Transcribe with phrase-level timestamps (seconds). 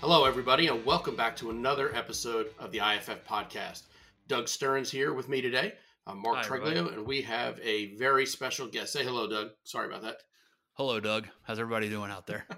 [0.00, 3.84] Hello, everybody, and welcome back to another episode of the IAFF podcast.
[4.28, 5.74] Doug Stearns here with me today.
[6.06, 6.94] I'm Mark Hi, Treglio, everybody.
[6.96, 8.92] and we have a very special guest.
[8.92, 9.48] Say hello, Doug.
[9.64, 10.16] Sorry about that.
[10.74, 11.28] Hello, Doug.
[11.42, 12.46] How's everybody doing out there?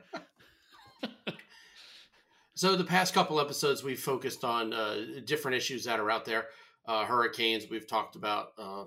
[2.58, 4.96] So, the past couple episodes, we've focused on uh,
[5.26, 6.46] different issues that are out there.
[6.88, 8.84] Uh, hurricanes, we've talked about uh,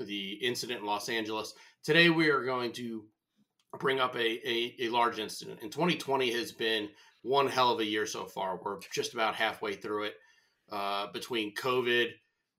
[0.00, 1.54] the incident in Los Angeles.
[1.84, 3.04] Today, we are going to
[3.78, 5.60] bring up a, a, a large incident.
[5.62, 6.88] And 2020 has been
[7.28, 8.58] one hell of a year so far.
[8.62, 10.14] We're just about halfway through it
[10.72, 12.08] uh, between COVID,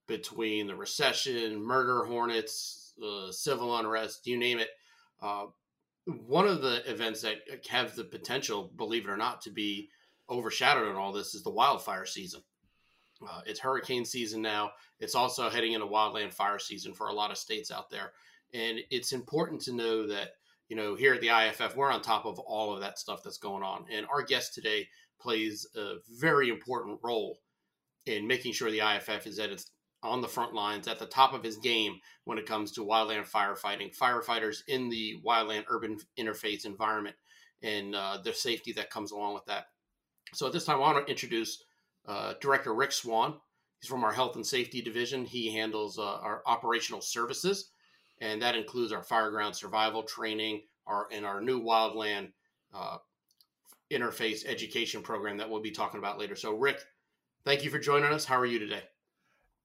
[0.07, 4.69] between the recession, murder hornets, uh, civil unrest, you name it.
[5.21, 5.45] Uh,
[6.05, 7.37] one of the events that
[7.69, 9.89] have the potential, believe it or not, to be
[10.29, 12.41] overshadowed in all this is the wildfire season.
[13.27, 14.71] Uh, it's hurricane season now.
[14.99, 18.11] It's also heading into wildland fire season for a lot of states out there.
[18.53, 20.35] And it's important to know that,
[20.69, 23.39] you know, here at the IAFF, we're on top of all of that stuff that's
[23.39, 23.85] going on.
[23.91, 24.87] And our guest today
[25.19, 27.39] plays a very important role
[28.05, 29.71] in making sure the IAFF is at its
[30.01, 33.29] on the front lines at the top of his game when it comes to wildland
[33.29, 37.15] firefighting, firefighters in the wildland urban interface environment,
[37.61, 39.65] and uh, the safety that comes along with that.
[40.33, 41.61] So at this time, I want to introduce
[42.07, 43.35] uh, Director Rick Swan.
[43.81, 45.25] He's from our Health and Safety Division.
[45.25, 47.71] He handles uh, our operational services,
[48.21, 52.31] and that includes our fireground survival training, our and our new wildland
[52.73, 52.97] uh,
[53.91, 56.35] interface education program that we'll be talking about later.
[56.35, 56.83] So, Rick,
[57.45, 58.25] thank you for joining us.
[58.25, 58.83] How are you today?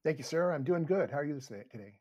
[0.02, 0.52] Thank you, sir.
[0.52, 1.10] I'm doing good.
[1.10, 1.94] How are you today?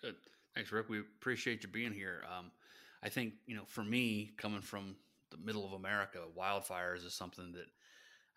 [0.00, 0.14] Good.
[0.54, 0.88] Thanks, Rick.
[0.88, 2.22] We appreciate you being here.
[2.36, 2.50] Um,
[3.02, 4.96] I think, you know, for me, coming from
[5.30, 7.66] the middle of America, wildfires is something that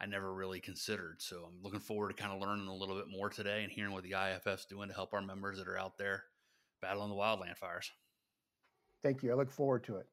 [0.02, 1.22] I never really considered.
[1.22, 3.94] So I'm looking forward to kind of learning a little bit more today and hearing
[3.94, 6.24] what the IAFF's doing to help our members that are out there
[6.82, 7.92] battling the wildland fires.
[9.02, 9.32] Thank you.
[9.32, 10.08] I look forward to it.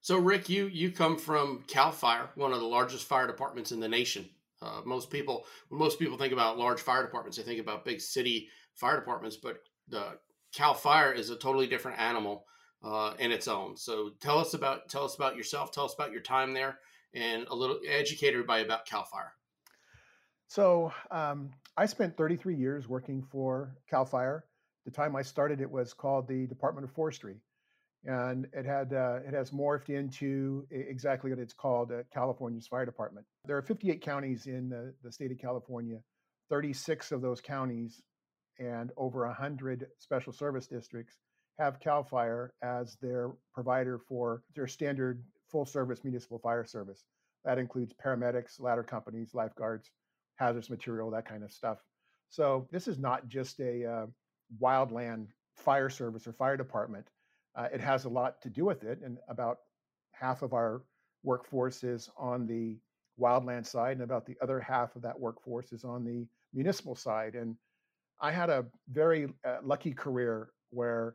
[0.00, 3.80] So, Rick, you you come from Cal Fire, one of the largest fire departments in
[3.80, 4.28] the nation.
[4.60, 8.00] Uh, most people, when most people think about large fire departments, they think about big
[8.00, 9.58] city fire departments, but
[9.88, 10.18] the
[10.52, 12.44] Cal Fire is a totally different animal
[12.82, 13.76] uh, in its own.
[13.76, 15.72] So, tell us about tell us about yourself.
[15.72, 16.78] Tell us about your time there,
[17.14, 19.32] and a little educate everybody about Cal Fire.
[20.48, 24.44] So, um, I spent 33 years working for CAL FIRE.
[24.84, 27.36] The time I started, it was called the Department of Forestry,
[28.04, 32.84] and it had uh, it has morphed into exactly what it's called, uh, California's Fire
[32.84, 33.26] Department.
[33.46, 36.00] There are 58 counties in the, the state of California.
[36.50, 38.02] 36 of those counties
[38.58, 41.18] and over 100 special service districts
[41.58, 47.04] have CAL FIRE as their provider for their standard full service municipal fire service.
[47.44, 49.90] That includes paramedics, ladder companies, lifeguards,
[50.36, 51.78] hazardous material, that kind of stuff.
[52.28, 54.06] So this is not just a uh,
[54.60, 57.06] wildland fire service or fire department.
[57.56, 59.58] Uh, it has a lot to do with it, and about
[60.12, 60.82] half of our
[61.22, 62.76] workforce is on the
[63.20, 67.34] wildland side, and about the other half of that workforce is on the municipal side.
[67.34, 67.56] And
[68.20, 71.14] I had a very uh, lucky career where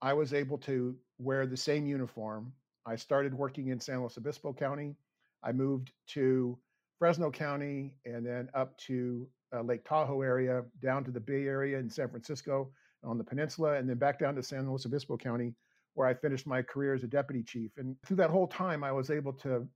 [0.00, 2.52] I was able to wear the same uniform.
[2.86, 4.96] I started working in San Luis Obispo County.
[5.42, 6.58] I moved to
[6.98, 11.78] Fresno County and then up to uh, Lake Tahoe area, down to the Bay Area
[11.78, 12.70] in San Francisco
[13.02, 15.54] on the peninsula, and then back down to San Luis Obispo County,
[15.94, 17.72] where I finished my career as a deputy chief.
[17.76, 19.66] And through that whole time, I was able to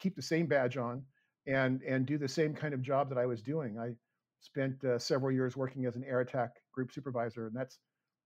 [0.00, 1.02] keep the same badge on
[1.46, 3.78] and and do the same kind of job that I was doing.
[3.78, 3.94] I
[4.40, 7.78] spent uh, several years working as an air attack group supervisor, and that's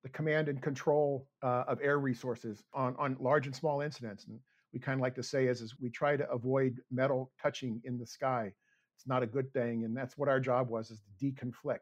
[0.03, 4.27] the command and control uh, of air resources on on large and small incidents.
[4.27, 4.39] And
[4.73, 7.99] we kind of like to say is, is we try to avoid metal touching in
[7.99, 8.53] the sky.
[8.97, 11.79] It's not a good thing, and that's what our job was: is to deconflict.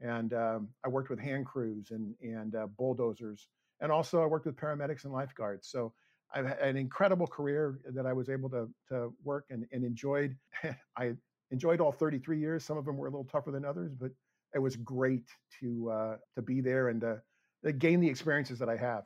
[0.00, 3.48] And um, I worked with hand crews and and uh, bulldozers,
[3.80, 5.68] and also I worked with paramedics and lifeguards.
[5.68, 5.92] So
[6.34, 10.36] I've had an incredible career that I was able to to work and, and enjoyed.
[10.96, 11.14] I
[11.50, 12.64] enjoyed all 33 years.
[12.64, 14.10] Some of them were a little tougher than others, but
[14.54, 15.28] it was great
[15.60, 17.20] to uh, to be there and to,
[17.64, 19.04] to gain the experiences that I have.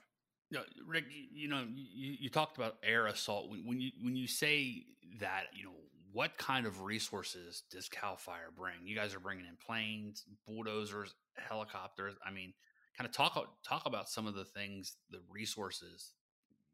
[0.87, 3.51] Rick, you know, you, you talked about air assault.
[3.51, 4.85] When, when you when you say
[5.21, 5.73] that, you know,
[6.13, 8.75] what kind of resources does Cal Fire bring?
[8.85, 12.15] You guys are bringing in planes, bulldozers, helicopters.
[12.27, 12.53] I mean,
[12.97, 16.13] kind of talk talk about some of the things, the resources,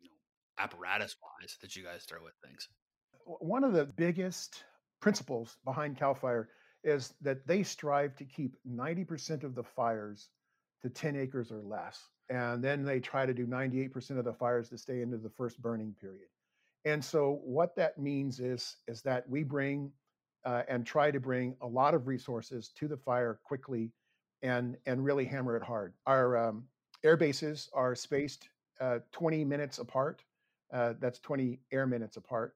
[0.00, 2.68] you know, apparatus wise that you guys throw at things.
[3.24, 4.64] One of the biggest
[5.00, 6.48] principles behind CAL FIRE
[6.82, 10.28] is that they strive to keep 90% of the fires
[10.82, 12.00] to 10 acres or less.
[12.30, 15.60] And then they try to do 98% of the fires to stay into the first
[15.60, 16.28] burning period.
[16.84, 19.92] And so what that means is, is that we bring
[20.44, 23.92] uh, and try to bring a lot of resources to the fire quickly
[24.42, 25.94] and, and really hammer it hard.
[26.06, 26.64] Our um,
[27.04, 28.48] air bases are spaced
[28.80, 30.22] uh, 20 minutes apart.
[30.72, 32.54] Uh, that's 20 air minutes apart.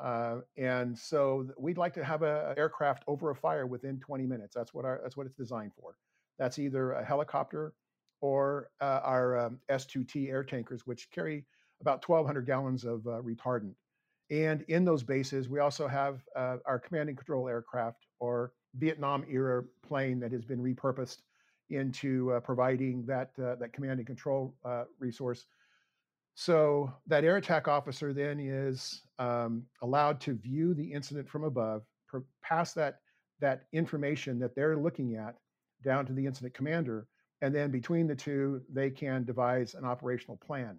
[0.00, 4.54] Uh, and so we'd like to have an aircraft over a fire within 20 minutes.
[4.54, 5.96] That's what our that's what it's designed for.
[6.38, 7.74] That's either a helicopter
[8.20, 11.44] or uh, our um, S2T air tankers, which carry
[11.84, 13.74] about 1,200 gallons of uh, retardant.
[14.30, 19.22] And in those bases, we also have uh, our command and control aircraft or Vietnam
[19.28, 21.18] era plane that has been repurposed
[21.68, 25.44] into uh, providing that uh, that command and control uh, resource.
[26.36, 31.82] So that air attack officer then is um, allowed to view the incident from above,
[32.08, 33.00] per- pass that
[33.40, 35.34] that information that they're looking at
[35.84, 37.06] down to the incident commander,
[37.42, 40.78] and then between the two, they can devise an operational plan.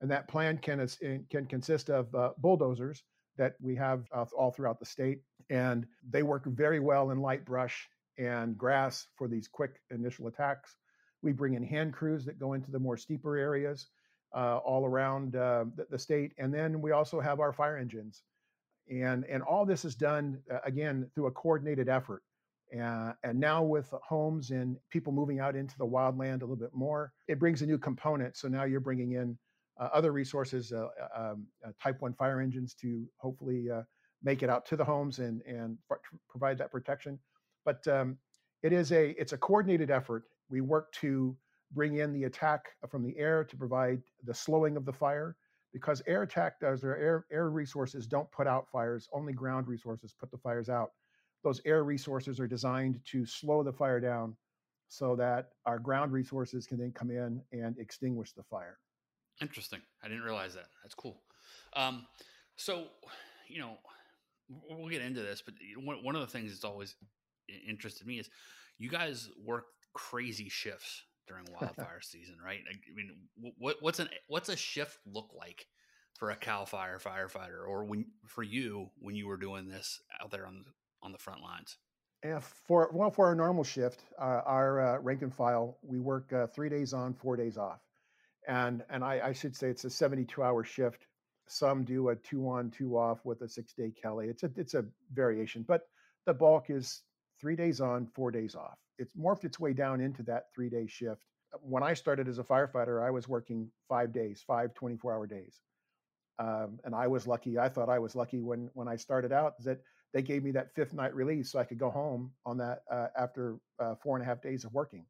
[0.00, 0.86] And that plan can
[1.30, 3.04] can consist of uh, bulldozers
[3.36, 5.20] that we have uh, all throughout the state,
[5.50, 7.88] and they work very well in light brush
[8.18, 10.76] and grass for these quick initial attacks.
[11.22, 13.88] We bring in hand crews that go into the more steeper areas
[14.34, 16.32] uh, all around uh, the, the, state.
[16.38, 18.22] And then we also have our fire engines.
[18.90, 22.22] And, and all this is done, uh, again, through a coordinated effort.
[22.78, 26.74] Uh, and now with homes and people moving out into the wildland a little bit
[26.74, 28.36] more, it brings a new component.
[28.36, 29.36] So now you're bringing in
[29.92, 31.46] other resources, uh, um,
[31.82, 33.68] Type 1 fire engines to hopefully
[34.22, 35.78] make it out to the homes and, and
[36.28, 37.18] provide that protection.
[37.64, 38.18] But um,
[38.62, 40.24] it is a it's a coordinated effort.
[40.48, 41.36] We work to
[41.72, 45.36] bring in the attack from the air to provide the slowing of the fire
[45.72, 50.12] because air attack does their air air resources don't put out fires only ground resources
[50.18, 50.90] put the fires out
[51.44, 54.36] those air resources are designed to slow the fire down
[54.88, 58.78] so that our ground resources can then come in and extinguish the fire
[59.40, 61.20] interesting i didn't realize that that's cool
[61.74, 62.06] um,
[62.56, 62.86] so
[63.48, 63.78] you know
[64.68, 66.96] we'll get into this but one of the things that's always
[67.68, 68.28] interested me is
[68.78, 72.60] you guys work crazy shifts during wildfire season, right?
[72.68, 73.10] I mean,
[73.58, 75.66] what, what's an what's a shift look like
[76.18, 80.30] for a Cal Fire firefighter, or when for you when you were doing this out
[80.30, 80.70] there on the
[81.02, 81.76] on the front lines?
[82.24, 86.32] Yeah, for well, for our normal shift, uh, our uh, rank and file, we work
[86.32, 87.80] uh, three days on, four days off,
[88.48, 91.06] and and I, I should say it's a seventy-two hour shift.
[91.48, 94.28] Some do a two on, two off with a six-day Kelly.
[94.28, 95.82] It's a it's a variation, but
[96.26, 97.02] the bulk is
[97.40, 98.78] three days on, four days off.
[98.98, 101.22] It's morphed its way down into that three day shift.
[101.60, 105.60] When I started as a firefighter, I was working five days, five 24 hour days.
[106.38, 107.58] Um, and I was lucky.
[107.58, 109.80] I thought I was lucky when when I started out that
[110.12, 113.08] they gave me that fifth night release so I could go home on that uh,
[113.18, 115.04] after uh, four and a half days of working.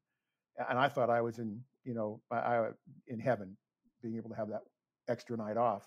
[0.69, 2.69] And I thought I was in you know I,
[3.07, 3.57] in heaven,
[4.01, 4.61] being able to have that
[5.07, 5.83] extra night off.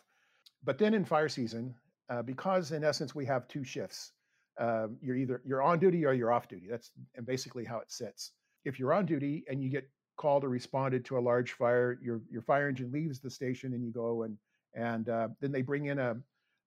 [0.62, 1.75] But then in fire season,
[2.11, 4.12] uh, because in essence we have two shifts,
[4.58, 6.67] um, you're either you're on duty or you're off duty.
[6.70, 8.32] That's and basically how it sits.
[8.64, 12.23] If you're on duty and you get called or responded to a large fire, your
[12.31, 14.38] your fire engine leaves the station and you go and
[14.75, 16.17] and uh, then they bring in a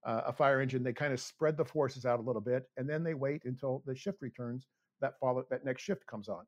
[0.03, 0.83] a fire engine.
[0.83, 3.83] They kind of spread the forces out a little bit, and then they wait until
[3.85, 4.67] the shift returns.
[5.01, 6.45] That follow that next shift comes on,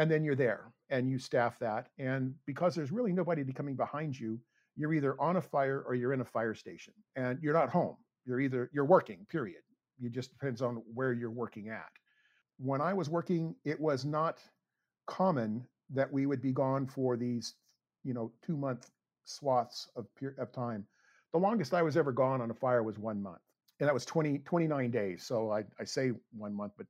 [0.00, 1.88] and then you're there and you staff that.
[1.98, 4.40] And because there's really nobody coming behind you,
[4.74, 7.96] you're either on a fire or you're in a fire station, and you're not home.
[8.24, 9.26] You're either you're working.
[9.28, 9.60] Period.
[10.02, 11.90] It just depends on where you're working at.
[12.56, 14.40] When I was working, it was not
[15.06, 17.54] common that we would be gone for these,
[18.02, 18.90] you know, two month
[19.24, 20.06] swaths of,
[20.38, 20.86] of time.
[21.34, 23.42] The longest I was ever gone on a fire was one month,
[23.80, 25.24] and that was 20, 29 days.
[25.24, 26.86] So I, I say one month, but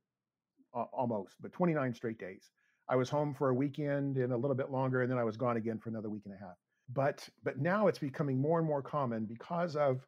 [0.73, 2.49] uh, almost, but 29 straight days.
[2.91, 5.37] I was home for a weekend and a little bit longer, and then I was
[5.37, 6.57] gone again for another week and a half.
[6.93, 10.05] But but now it's becoming more and more common because of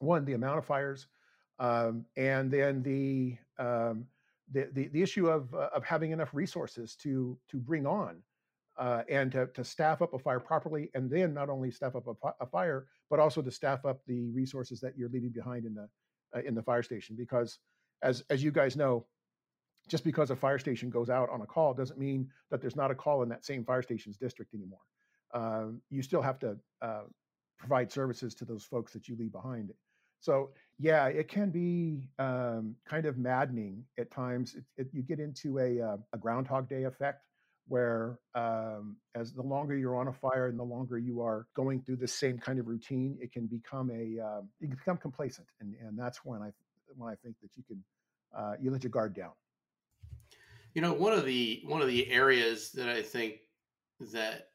[0.00, 1.06] one the amount of fires,
[1.60, 4.06] um, and then the, um,
[4.50, 8.20] the, the, the issue of uh, of having enough resources to to bring on
[8.78, 12.08] uh, and to, to staff up a fire properly, and then not only staff up
[12.08, 15.74] a, a, fire, but also to staff up the resources that you're leaving behind in
[15.74, 15.88] the
[16.34, 17.14] uh, in the fire station.
[17.16, 17.58] Because
[18.02, 19.06] as as you guys know,
[19.88, 22.90] just because a fire station goes out on a call doesn't mean that there's not
[22.90, 24.80] a call in that same fire station's district anymore.
[25.34, 27.02] Um, you still have to uh,
[27.58, 29.72] provide services to those folks that you leave behind.
[30.20, 34.54] So yeah, it can be um, kind of maddening at times.
[34.54, 37.24] It, it, you get into a, uh, a Groundhog Day effect
[37.68, 41.80] where um, as the longer you're on a fire and the longer you are going
[41.82, 45.46] through the same kind of routine, it can become a uh, you can become complacent,
[45.60, 46.50] and and that's when I
[46.96, 47.82] when I think that you can
[48.36, 49.32] uh, you let your guard down.
[50.74, 53.40] You know, one of the one of the areas that I think
[54.12, 54.48] that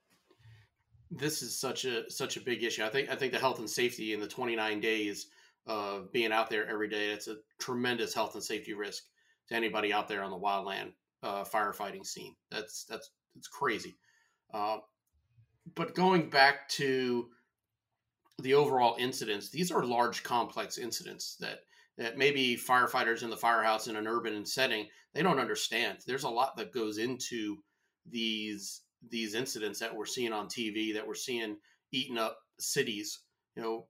[1.12, 2.84] this is such a such a big issue.
[2.84, 5.28] I think I think the health and safety in the 29 days
[5.68, 7.10] of being out there every day.
[7.10, 9.04] It's a tremendous health and safety risk
[9.50, 10.94] to anybody out there on the wildland
[11.24, 12.36] uh, firefighting scene.
[12.52, 13.98] That's that's it's crazy.
[14.54, 14.78] Uh,
[15.76, 17.28] but going back to
[18.40, 21.60] the overall incidents, these are large, complex incidents that
[21.98, 25.98] that maybe firefighters in the firehouse in an urban setting they don't understand.
[26.06, 27.58] There's a lot that goes into
[28.08, 31.58] these these incidents that we're seeing on TV, that we're seeing
[31.92, 33.22] eating up cities.
[33.56, 33.88] You know,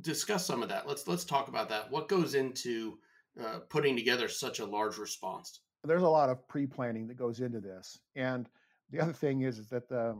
[0.00, 0.88] discuss some of that.
[0.88, 1.90] Let's let's talk about that.
[1.90, 2.98] What goes into
[3.38, 5.60] uh, putting together such a large response?
[5.84, 8.48] There's a lot of pre-planning that goes into this, and
[8.90, 10.18] the other thing is, is that the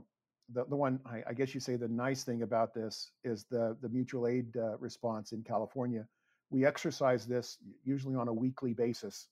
[0.52, 3.79] the, the one I, I guess you say the nice thing about this is the
[3.81, 6.07] the mutual aid uh, response in California.
[6.50, 9.29] We exercise this usually on a weekly basis,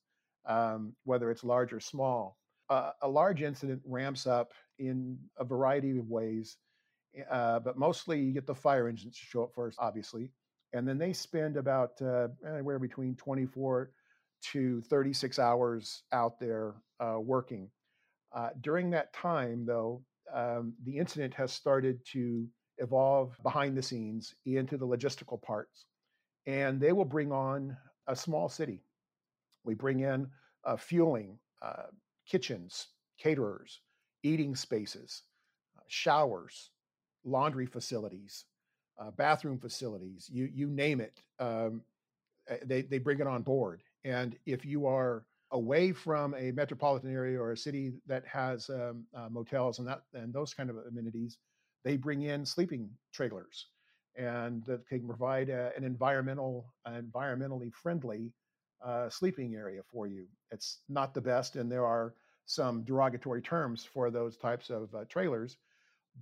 [0.47, 2.37] um, whether it's large or small.
[2.71, 6.57] Uh, a large incident ramps up in a variety of ways,
[7.31, 10.31] uh, but mostly you get the fire engines to show up first, obviously,
[10.75, 13.91] and then they spend about uh, anywhere between 24
[14.53, 17.71] to 36 hours out there uh, working.
[18.33, 20.03] Uh, during that time, though,
[20.33, 22.47] um, the incident has started to
[22.79, 25.87] evolve behind the scenes into the logistical parts.
[26.47, 27.77] And they will bring on
[28.07, 28.83] a small city.
[29.69, 30.27] We bring in
[30.65, 31.89] uh, fueling, uh,
[32.27, 32.87] kitchens,
[33.19, 33.81] caterers,
[34.23, 35.25] eating spaces,
[35.77, 36.71] uh, showers,
[37.23, 38.47] laundry facilities,
[38.99, 41.21] uh, bathroom facilities, you, you name it.
[41.39, 41.83] Um,
[42.49, 43.83] eh, they, they bring it on board.
[44.05, 49.05] And if you are away from a metropolitan area or a city that has um,
[49.15, 51.37] uh, motels and that and those kind of amenities,
[51.85, 53.67] they bring in sleeping trailers,
[54.17, 58.33] and that can provide a, an environmental environmentally friendly
[58.85, 60.27] uh, sleeping area for you.
[60.51, 62.15] It's not the best, and there are
[62.47, 65.57] some derogatory terms for those types of uh, trailers,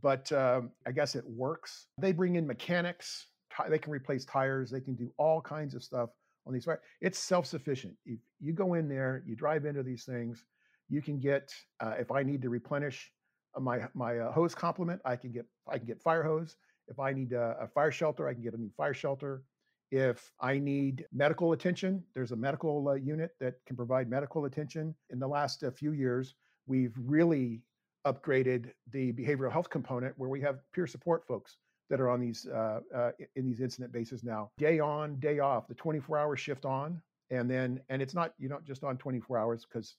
[0.03, 1.87] but um, I guess it works.
[1.99, 3.27] They bring in mechanics.
[3.69, 4.71] They can replace tires.
[4.71, 6.11] They can do all kinds of stuff
[6.47, 6.69] on these
[7.01, 10.45] it's self-sufficient if you go in there you drive into these things
[10.89, 13.11] you can get uh, if i need to replenish
[13.59, 16.57] my my uh, hose complement i can get i can get fire hose
[16.89, 19.43] if i need a, a, fire shelter i can get a new fire shelter
[19.91, 24.95] if i need medical attention there's a medical uh, unit that can provide medical attention
[25.11, 26.35] in the last uh, few years
[26.67, 27.63] we've really
[28.07, 31.59] upgraded the behavioral health component where we have peer support folks
[31.91, 34.51] that are on these uh, uh, in these incident bases now.
[34.59, 37.01] Day on, day off, the 24 hour shift on,
[37.31, 39.97] and then and it's not you're not just on 24 hours because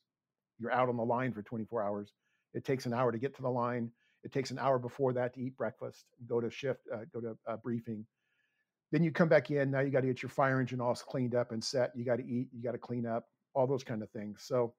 [0.59, 2.13] you're out on the line for 24 hours.
[2.53, 3.91] It takes an hour to get to the line.
[4.23, 7.37] It takes an hour before that to eat breakfast, go to shift, uh, go to
[7.45, 8.05] uh, briefing.
[8.91, 9.71] Then you come back in.
[9.71, 11.91] Now you got to get your fire engine all cleaned up and set.
[11.95, 12.49] You got to eat.
[12.53, 13.25] You got to clean up.
[13.53, 14.43] All those kind of things.
[14.43, 14.73] So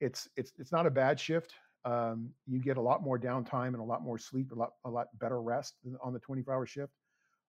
[0.00, 3.80] it's it's it's not a bad shift um, you get a lot more downtime and
[3.80, 6.92] a lot more sleep, a lot a lot better rest on the 24 hour shift.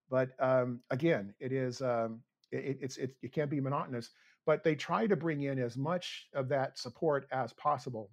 [0.10, 4.10] But um, again, it is um, it, it's it, it can be monotonous.
[4.46, 8.10] But they try to bring in as much of that support as possible,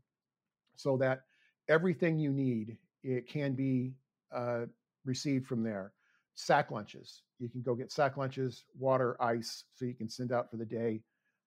[0.76, 1.22] so that
[1.68, 3.94] everything you need it can be
[4.34, 4.66] uh,
[5.04, 5.92] received from there.
[6.34, 10.50] Sack lunches, you can go get sack lunches, water, ice, so you can send out
[10.50, 11.00] for the day.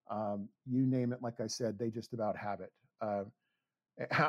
[0.10, 2.72] Um, you name it, like I said, they just about have it.
[3.02, 3.24] Uh,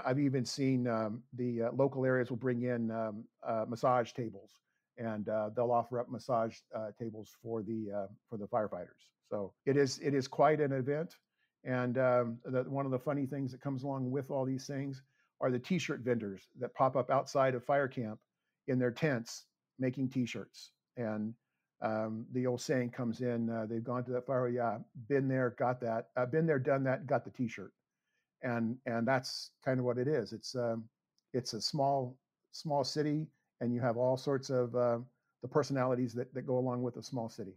[0.04, 4.52] I've even seen um, the uh, local areas will bring in um, uh, massage tables,
[4.99, 9.09] and uh, they'll offer up massage uh, tables for the uh, for the firefighters.
[9.31, 11.16] So it is it is quite an event,
[11.64, 15.02] and um, the, one of the funny things that comes along with all these things
[15.40, 18.19] are the T-shirt vendors that pop up outside of fire camp
[18.69, 19.45] in their tents
[19.78, 20.73] making T-shirts.
[20.97, 21.35] And
[21.82, 25.54] um, the old saying comes in: uh, they've gone to that fire, yeah, been there,
[25.58, 27.72] got that, been there, done that, got the T-shirt
[28.42, 30.32] and and that's kind of what it is.
[30.32, 30.84] It's um,
[31.32, 32.16] it's a small
[32.50, 33.26] small city,
[33.60, 34.98] and you have all sorts of uh,
[35.42, 37.54] the personalities that that go along with a small city.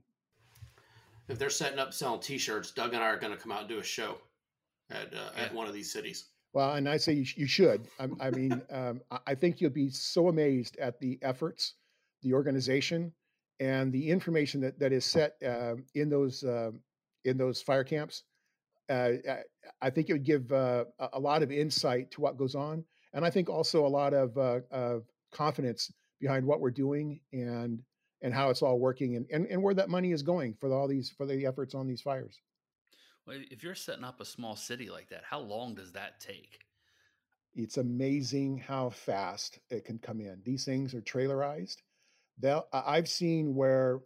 [1.27, 3.70] If they're setting up selling T-shirts, Doug and I are going to come out and
[3.70, 4.17] do a show
[4.91, 5.44] at uh, yeah.
[5.44, 6.25] at one of these cities.
[6.53, 7.88] Well, and I say you, you should.
[8.00, 11.74] I, I mean, um, I think you'll be so amazed at the efforts,
[12.22, 13.12] the organization,
[13.60, 16.72] and the information that that is set uh, in those uh,
[17.24, 18.24] in those fire camps
[18.90, 19.12] uh,
[19.82, 22.84] I think it would give uh, a lot of insight to what goes on,
[23.14, 27.82] and I think also a lot of, uh, of confidence behind what we're doing and
[28.22, 30.88] and how it's all working and, and, and where that money is going for all
[30.88, 32.40] these for the efforts on these fires.
[33.28, 36.62] Well, if you're setting up a small city like that, how long does that take?
[37.54, 40.42] It's amazing how fast it can come in.
[40.44, 41.78] These things are trailerized.
[42.39, 44.01] They'll, I've seen where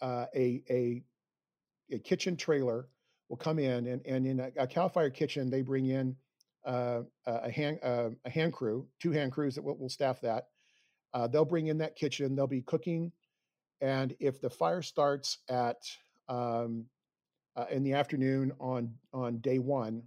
[0.00, 1.02] uh, a, a
[1.92, 2.88] a kitchen trailer
[3.28, 6.16] will come in and, and in a, a Cal Fire kitchen, they bring in
[6.64, 10.48] uh, a hand uh, a hand crew, two hand crews that will, will staff that.
[11.14, 12.36] Uh, they'll bring in that kitchen.
[12.36, 13.12] They'll be cooking,
[13.80, 15.78] and if the fire starts at
[16.28, 16.84] um,
[17.56, 20.02] uh, in the afternoon on on day one,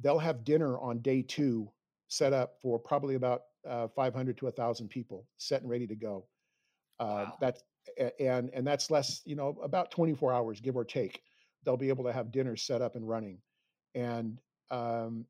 [0.00, 1.70] they'll have dinner on day two
[2.08, 6.26] set up for probably about uh, 500 to 1,000 people, set and ready to go.
[7.02, 7.36] Uh, wow.
[7.40, 7.62] That's
[8.20, 11.20] and and that's less, you know, about 24 hours, give or take.
[11.64, 13.38] They'll be able to have dinner set up and running,
[13.94, 14.38] and
[14.70, 15.26] um,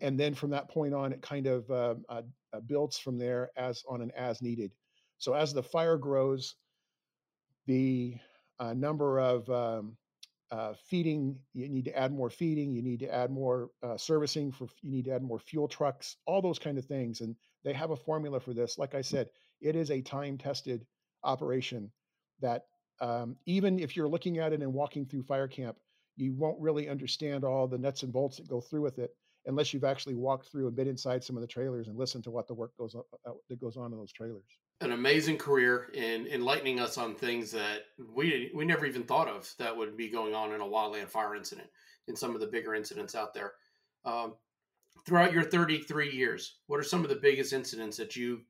[0.00, 3.50] and then from that point on, it kind of uh, uh, uh, builds from there
[3.56, 4.72] as on an as needed.
[5.18, 6.54] So as the fire grows,
[7.66, 8.16] the
[8.60, 9.96] uh, number of um,
[10.50, 14.50] uh, feeding, you need to add more feeding, you need to add more uh, servicing
[14.50, 17.20] for, you need to add more fuel trucks, all those kind of things.
[17.20, 18.78] And they have a formula for this.
[18.78, 19.28] Like I said,
[19.60, 20.86] it is a time tested
[21.24, 21.90] operation
[22.40, 22.64] that
[23.00, 25.76] um, even if you're looking at it and walking through fire camp,
[26.16, 29.14] you won't really understand all the nuts and bolts that go through with it
[29.46, 32.30] unless you've actually walked through and been inside some of the trailers and listened to
[32.30, 34.44] what the work goes on, uh, that goes on in those trailers.
[34.82, 37.84] An amazing career in enlightening us on things that
[38.14, 41.34] we we never even thought of that would be going on in a wildland fire
[41.34, 41.68] incident
[42.08, 43.52] in some of the bigger incidents out there.
[44.04, 44.34] Um,
[45.06, 48.42] throughout your 33 years, what are some of the biggest incidents that you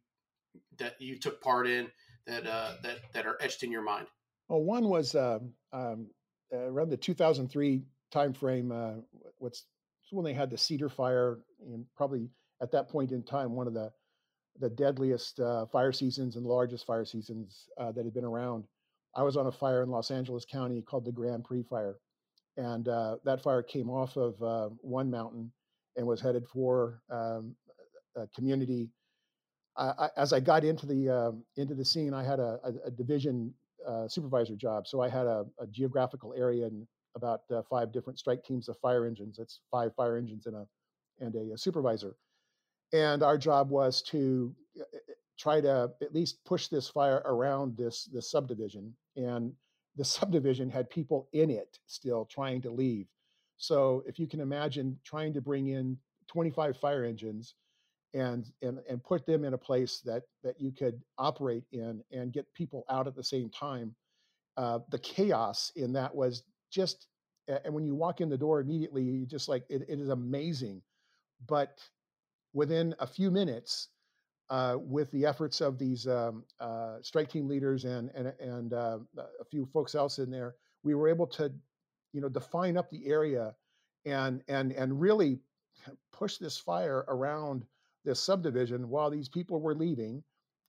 [0.78, 1.88] that you took part in
[2.26, 4.06] that uh, that that are etched in your mind?
[4.48, 5.38] Well, one was uh,
[5.72, 6.08] um,
[6.52, 8.72] uh, around the 2003 timeframe.
[8.72, 9.00] Uh,
[9.38, 9.64] what's
[10.10, 12.28] when they had the Cedar Fire, and probably
[12.60, 13.90] at that point in time, one of the
[14.58, 18.64] the deadliest uh, fire seasons and largest fire seasons that had been around.
[19.14, 21.96] I was on a fire in Los Angeles County called the Grand Prix Fire,
[22.56, 25.52] and uh, that fire came off of uh, one mountain
[25.96, 27.56] and was headed for um,
[28.16, 28.90] a community.
[29.80, 32.90] I, as I got into the um, into the scene, I had a, a, a
[32.90, 33.52] division
[33.86, 38.18] uh, supervisor job, so I had a, a geographical area and about uh, five different
[38.18, 39.36] strike teams of fire engines.
[39.38, 40.66] That's five fire engines and a
[41.20, 42.16] and a, a supervisor.
[42.92, 47.76] And our job was to uh, uh, try to at least push this fire around
[47.76, 48.94] this this subdivision.
[49.16, 49.52] And
[49.96, 53.06] the subdivision had people in it still trying to leave.
[53.56, 57.54] So if you can imagine trying to bring in 25 fire engines
[58.14, 62.32] and and and put them in a place that that you could operate in and
[62.32, 63.94] get people out at the same time
[64.56, 67.06] uh, the chaos in that was just
[67.48, 70.82] and when you walk in the door immediately you just like it, it is amazing.
[71.46, 71.78] But
[72.52, 73.88] within a few minutes
[74.50, 78.98] uh, with the efforts of these um, uh, strike team leaders and and and uh,
[79.18, 81.52] a few folks else in there we were able to
[82.12, 83.54] you know define up the area
[84.04, 85.38] and and and really
[86.12, 87.64] push this fire around
[88.04, 90.22] this subdivision while these people were leaving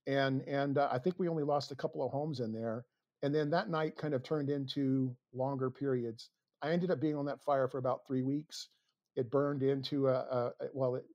[0.07, 2.85] and and uh, i think we only lost a couple of homes in there
[3.21, 6.29] and then that night kind of turned into longer periods.
[6.61, 8.69] I ended up being on that fire for about three weeks.
[9.15, 11.05] It burned into a, a well, it,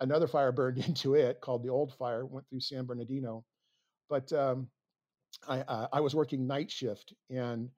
[0.00, 2.24] another fire burned into it called the Old Fire.
[2.26, 3.44] Went through San Bernardino,
[4.08, 4.68] but um,
[5.48, 7.68] I, uh, I was working night shift, and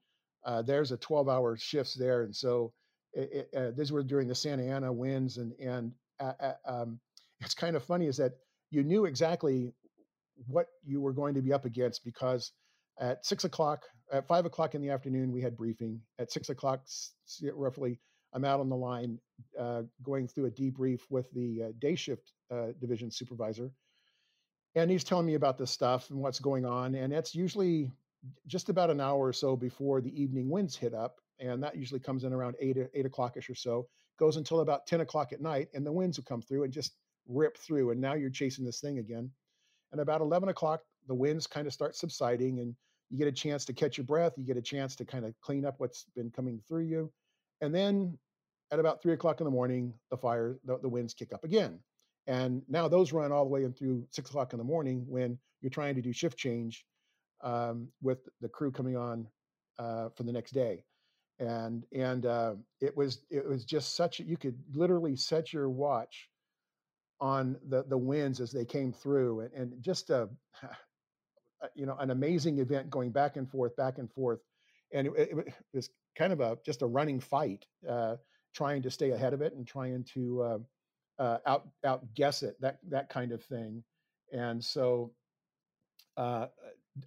[0.45, 2.71] uh, there's a 12-hour shifts there, and so
[3.13, 6.99] it, it, uh, these were during the Santa Ana winds, and and uh, uh, um,
[7.41, 8.33] it's kind of funny is that
[8.71, 9.73] you knew exactly
[10.47, 12.51] what you were going to be up against because
[12.99, 16.01] at six o'clock, at five o'clock in the afternoon, we had briefing.
[16.19, 16.85] At six o'clock,
[17.53, 17.99] roughly,
[18.33, 19.19] I'm out on the line
[19.57, 23.71] uh, going through a debrief with the uh, day shift uh, division supervisor.
[24.75, 26.95] And he's telling me about this stuff and what's going on.
[26.95, 27.91] And it's usually
[28.47, 31.17] just about an hour or so before the evening winds hit up.
[31.39, 33.87] And that usually comes in around eight, eight o'clockish or so,
[34.19, 35.69] goes until about 10 o'clock at night.
[35.73, 36.93] And the winds will come through and just
[37.29, 37.91] rip through.
[37.91, 39.31] And now you're chasing this thing again.
[39.93, 42.75] And about 11 o'clock, the winds kind of start subsiding and
[43.09, 45.33] you get a chance to catch your breath you get a chance to kind of
[45.41, 47.11] clean up what's been coming through you
[47.61, 48.17] and then
[48.71, 51.79] at about three o'clock in the morning the fire the, the winds kick up again
[52.27, 55.69] and now those run all the way through six o'clock in the morning when you're
[55.69, 56.85] trying to do shift change
[57.41, 59.25] um, with the crew coming on
[59.79, 60.83] uh, for the next day
[61.39, 66.28] and and uh, it was it was just such you could literally set your watch
[67.21, 70.29] on the the winds as they came through and, and just a
[71.75, 74.39] you know an amazing event going back and forth back and forth
[74.93, 78.15] and it, it was kind of a just a running fight uh,
[78.53, 80.57] trying to stay ahead of it and trying to uh,
[81.21, 83.83] uh, out outguess it that that kind of thing
[84.31, 85.11] and so
[86.17, 86.47] uh,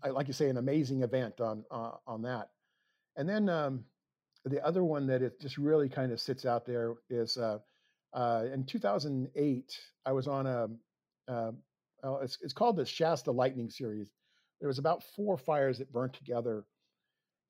[0.02, 2.50] I, like you say an amazing event on uh, on that
[3.16, 3.84] and then um,
[4.44, 7.58] the other one that it just really kind of sits out there is uh,
[8.14, 10.68] in 2008 I was on a
[12.02, 14.08] well, it's, it's called the Shasta Lightning Series
[14.62, 16.64] there was about four fires that burnt together.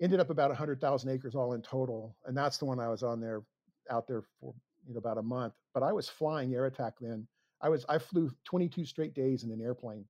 [0.01, 3.21] Ended up about 100,000 acres all in total, and that's the one I was on
[3.21, 3.43] there,
[3.91, 4.55] out there for
[4.89, 5.53] you know about a month.
[5.75, 7.29] But I was flying air attack then.
[7.61, 10.07] I was I flew 22 straight days in an airplane,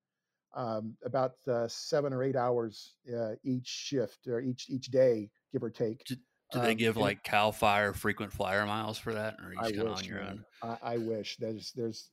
[0.54, 5.64] um, about uh, seven or eight hours uh, each shift or each each day, give
[5.64, 6.04] or take.
[6.04, 6.14] Do,
[6.52, 9.60] do they um, give like Cal Fire frequent flyer miles for that, or are you
[9.60, 10.44] just kind of on your man.
[10.62, 10.78] own?
[10.82, 12.10] I, I, wish there's there's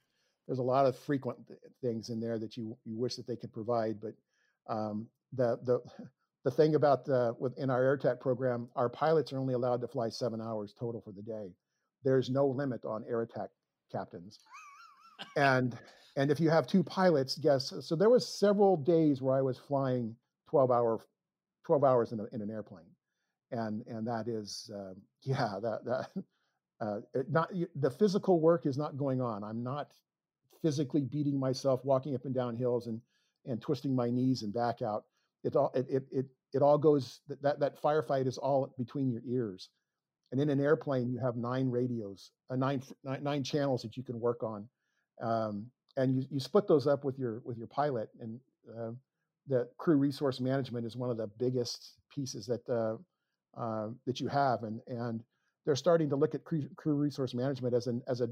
[0.48, 1.38] there's a lot of frequent
[1.82, 4.14] things in there that you you wish that they could provide, but
[4.74, 5.82] um, the the
[6.46, 10.10] the thing about the within our air program, our pilots are only allowed to fly
[10.10, 11.52] seven hours total for the day.
[12.04, 13.50] There's no limit on air attack
[13.92, 14.40] captains,
[15.36, 15.78] and
[16.16, 19.58] and if you have two pilots, guess so there was several days where I was
[19.58, 20.16] flying
[20.50, 21.02] twelve hour,
[21.66, 22.86] twelve hours in, a, in an airplane,
[23.52, 26.24] and and that is uh, yeah that that
[26.82, 29.44] uh, not the physical work is not going on.
[29.44, 29.92] I'm not
[30.62, 33.02] physically beating myself, walking up and down hills and
[33.46, 35.06] and twisting my knees and back out.
[35.44, 39.22] It all it it it, it all goes that, that firefight is all between your
[39.26, 39.70] ears.
[40.32, 44.04] And in an airplane, you have nine radios, uh, nine, nine nine channels that you
[44.04, 44.68] can work on,
[45.22, 45.66] um,
[45.98, 48.10] and you, you split those up with your with your pilot.
[48.22, 48.40] And
[48.78, 48.92] uh,
[49.48, 52.62] the crew resource management is one of the biggest pieces that
[53.58, 54.64] uh, that you have.
[54.64, 55.24] And and
[55.66, 58.30] they're starting to look at crew, resource management as an as a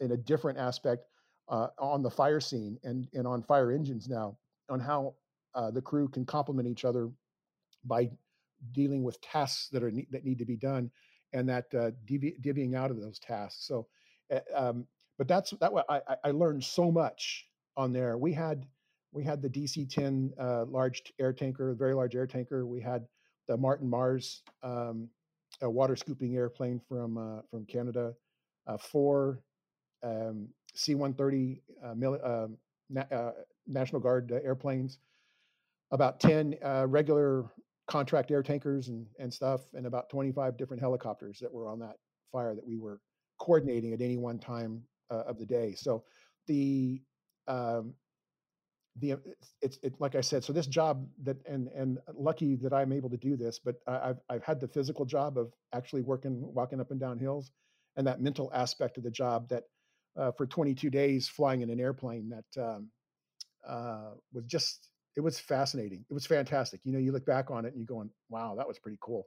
[0.00, 1.04] in a different aspect
[1.48, 4.36] uh, on the fire scene and and on fire engines now
[4.68, 5.14] on how
[5.54, 7.10] uh, the crew can complement each other
[7.84, 8.10] by
[8.72, 10.90] dealing with tasks that are that need to be done
[11.32, 13.66] and that uh, div- divvying out of those tasks.
[13.66, 13.86] So,
[14.30, 14.86] eh, um,
[15.18, 15.72] but that's that.
[15.88, 18.16] I, I learned so much on there.
[18.16, 18.66] We had
[19.12, 22.66] we had the DC-10 uh, large air tanker, very large air tanker.
[22.66, 23.06] We had
[23.48, 25.08] the Martin Mars um,
[25.62, 28.14] a water scooping airplane from uh, from Canada,
[28.66, 29.40] uh, four
[30.04, 32.56] um, C-130 uh, mil- um,
[32.90, 33.32] na- uh,
[33.66, 34.98] National Guard airplanes,
[35.90, 36.54] about ten
[36.86, 37.46] regular
[37.88, 41.96] contract air tankers and, and stuff, and about 25 different helicopters that were on that
[42.30, 43.00] fire that we were
[43.38, 45.74] coordinating at any one time of the day.
[45.74, 46.04] So
[46.46, 47.00] the
[47.46, 47.94] um,
[49.00, 49.16] the
[49.62, 50.44] it's it, like I said.
[50.44, 54.18] So this job that and and lucky that I'm able to do this, but I've
[54.28, 57.52] I've had the physical job of actually working walking up and down hills,
[57.96, 59.64] and that mental aspect of the job that
[60.16, 62.90] uh, for 22 days flying in an airplane that um,
[63.66, 66.04] uh, was just it was fascinating.
[66.08, 66.80] It was fantastic.
[66.84, 69.26] You know, you look back on it and you're going, wow, that was pretty cool.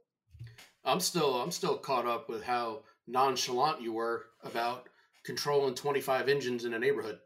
[0.84, 4.88] I'm still I'm still caught up with how nonchalant you were about
[5.24, 7.18] controlling 25 engines in a neighborhood.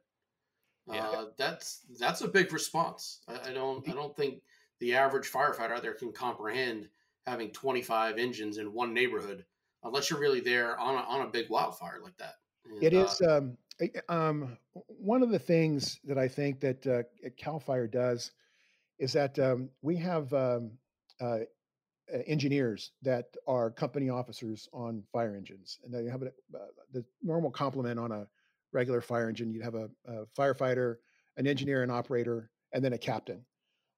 [0.88, 1.09] Yeah.
[1.09, 3.20] Uh, that's that's a big response.
[3.29, 4.42] I, I, don't I don't think
[4.81, 6.88] the average firefighter out there can comprehend
[7.27, 9.44] having 25 engines in one neighborhood
[9.83, 12.35] unless you're really there on a, on a big wildfire like that.
[12.64, 13.57] And, it is uh, um,
[14.09, 17.03] um, one of the things that I think that uh,
[17.37, 18.33] Cal Fire does
[18.99, 20.72] is that um, we have um,
[21.20, 21.38] uh,
[22.27, 26.59] engineers that are company officers on fire engines, and they have a, uh,
[26.92, 28.27] the normal complement on a
[28.77, 30.97] regular fire engine, you'd have a, a firefighter,
[31.37, 33.45] an engineer, an operator, and then a captain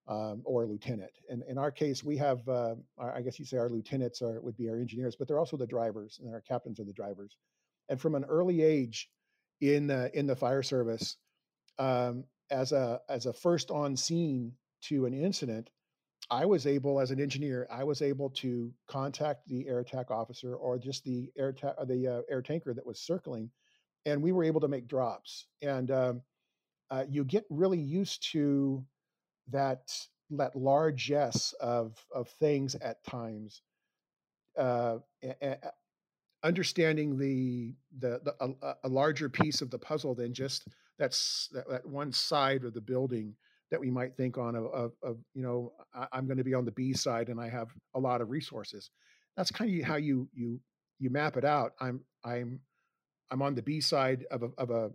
[0.07, 1.11] um, or a lieutenant.
[1.29, 4.57] And in our case, we have, uh, I guess you say our lieutenants are would
[4.57, 7.37] be our engineers, but they're also the drivers, and our captains are the drivers.
[7.91, 9.11] And from an early age
[9.61, 11.17] in the in the fire service,
[11.79, 15.69] um, as a as a first on scene to an incident,
[16.31, 20.55] I was able, as an engineer, I was able to contact the air attack officer
[20.55, 23.51] or just the air ta- the uh, air tanker that was circling
[24.07, 25.47] and we were able to make drops.
[25.63, 26.23] And um,
[26.91, 28.85] uh, you get really used to
[29.51, 29.93] that
[30.31, 33.63] that large yes of of things at times.
[34.59, 34.99] Uh,
[36.43, 40.67] understanding the the, the a, a, larger piece of the puzzle than just
[40.99, 43.35] that's that, that, one side of the building
[43.71, 46.55] that we might think on of, of, of you know I, am going to be
[46.55, 48.91] on the B side and I have a lot of resources.
[49.37, 50.61] That's kind of how you you
[50.99, 51.73] you map it out.
[51.81, 52.61] I'm I'm
[53.31, 54.91] I'm on the B side of a, of a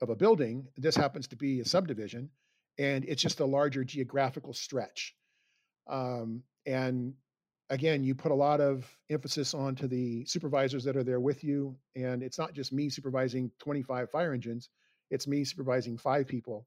[0.00, 0.66] of a building.
[0.76, 2.30] This happens to be a subdivision,
[2.78, 5.14] and it's just a larger geographical stretch.
[5.88, 7.14] Um, and
[7.70, 11.76] again, you put a lot of emphasis onto the supervisors that are there with you,
[11.96, 14.68] and it's not just me supervising 25 fire engines;
[15.10, 16.66] it's me supervising five people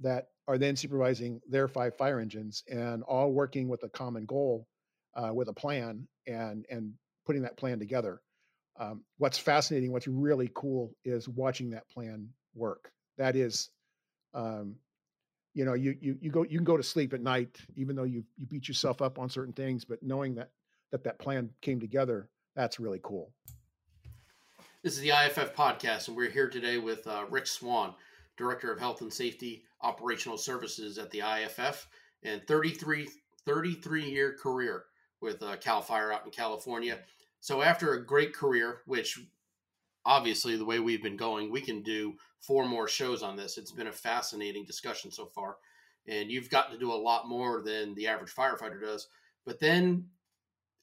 [0.00, 4.66] that are then supervising their five fire engines, and all working with a common goal,
[5.14, 6.92] uh, with a plan, and and
[7.24, 8.20] putting that plan together
[8.78, 12.90] um, what's fascinating, what's really cool is watching that plan work.
[13.18, 13.70] That is,
[14.34, 14.76] um,
[15.54, 18.04] you know, you, you, you go, you can go to sleep at night, even though
[18.04, 20.50] you, you beat yourself up on certain things, but knowing that,
[20.90, 23.32] that that plan came together, that's really cool.
[24.82, 27.94] This is the IAFF podcast, and we're here today with uh, Rick Swan,
[28.36, 31.86] Director of Health and Safety Operational Services at the IAFF,
[32.24, 33.08] and 33,
[33.46, 34.84] 33 year career
[35.20, 36.98] with uh, Cal Fire out in California.
[37.42, 39.18] So after a great career, which
[40.04, 43.58] obviously the way we've been going, we can do four more shows on this.
[43.58, 45.56] It's been a fascinating discussion so far.
[46.06, 49.08] And you've gotten to do a lot more than the average firefighter does.
[49.44, 50.06] But then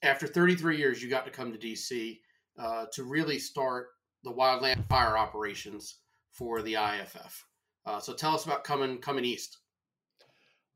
[0.02, 2.18] after 33 years, you got to come to DC
[2.58, 3.88] uh, to really start
[4.22, 7.42] the wildland fire operations for the IAFF.
[7.86, 9.60] Uh, so tell us about coming coming east.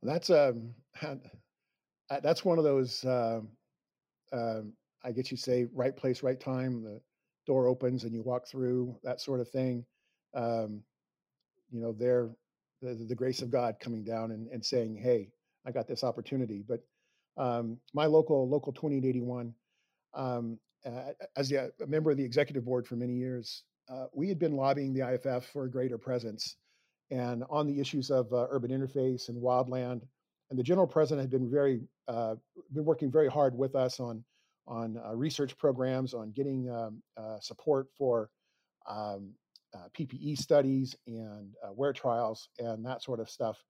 [0.03, 0.71] That's um,
[2.23, 3.05] that's one of those.
[3.05, 3.41] Uh,
[5.05, 6.83] I guess you say right place, right time.
[6.83, 7.01] The
[7.47, 9.85] door opens and you walk through that sort of thing.
[10.35, 10.83] Um,
[11.71, 12.31] you know, there,
[12.81, 15.31] the, the grace of God coming down and, and saying, "Hey,
[15.67, 16.81] I got this opportunity." But
[17.37, 19.55] um, my local local 2881,
[20.15, 24.29] um, uh, as a, a, member of the executive board for many years, uh, we
[24.29, 26.57] had been lobbying the IAFF for a greater presence
[27.11, 30.03] and on the issues of uh, urban interface and wildland.
[30.51, 32.37] And the general president had been very uh,
[32.73, 34.25] been working very hard with us on
[34.67, 38.31] on uh, research programs, on getting um, uh, support for
[38.89, 39.33] um,
[39.75, 43.63] uh, PPE studies and uh, wear trials and that sort of stuff.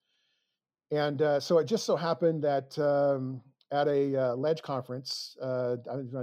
[0.90, 3.40] And so it just so happened that um,
[3.72, 5.76] at a ledge conference, uh,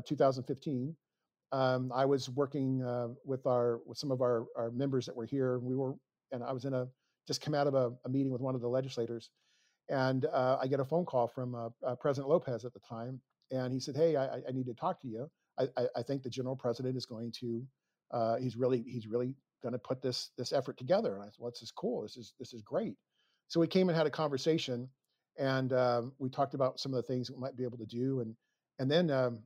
[0.05, 0.95] 2015,
[1.51, 5.25] um, I was working uh, with our with some of our, our members that were
[5.25, 5.59] here.
[5.59, 5.95] We were,
[6.31, 6.87] and I was in a
[7.27, 9.29] just come out of a, a meeting with one of the legislators,
[9.89, 13.19] and uh, I get a phone call from uh, uh, President Lopez at the time,
[13.51, 15.29] and he said, "Hey, I, I need to talk to you.
[15.59, 17.63] I, I, I, think the general president is going to,
[18.11, 21.35] uh, he's really he's really going to put this this effort together." And I said,
[21.39, 22.03] "Well, this is cool.
[22.03, 22.95] This is this is great."
[23.47, 24.89] So we came and had a conversation,
[25.37, 28.21] and um, we talked about some of the things we might be able to do,
[28.21, 28.35] and
[28.79, 29.39] and then um,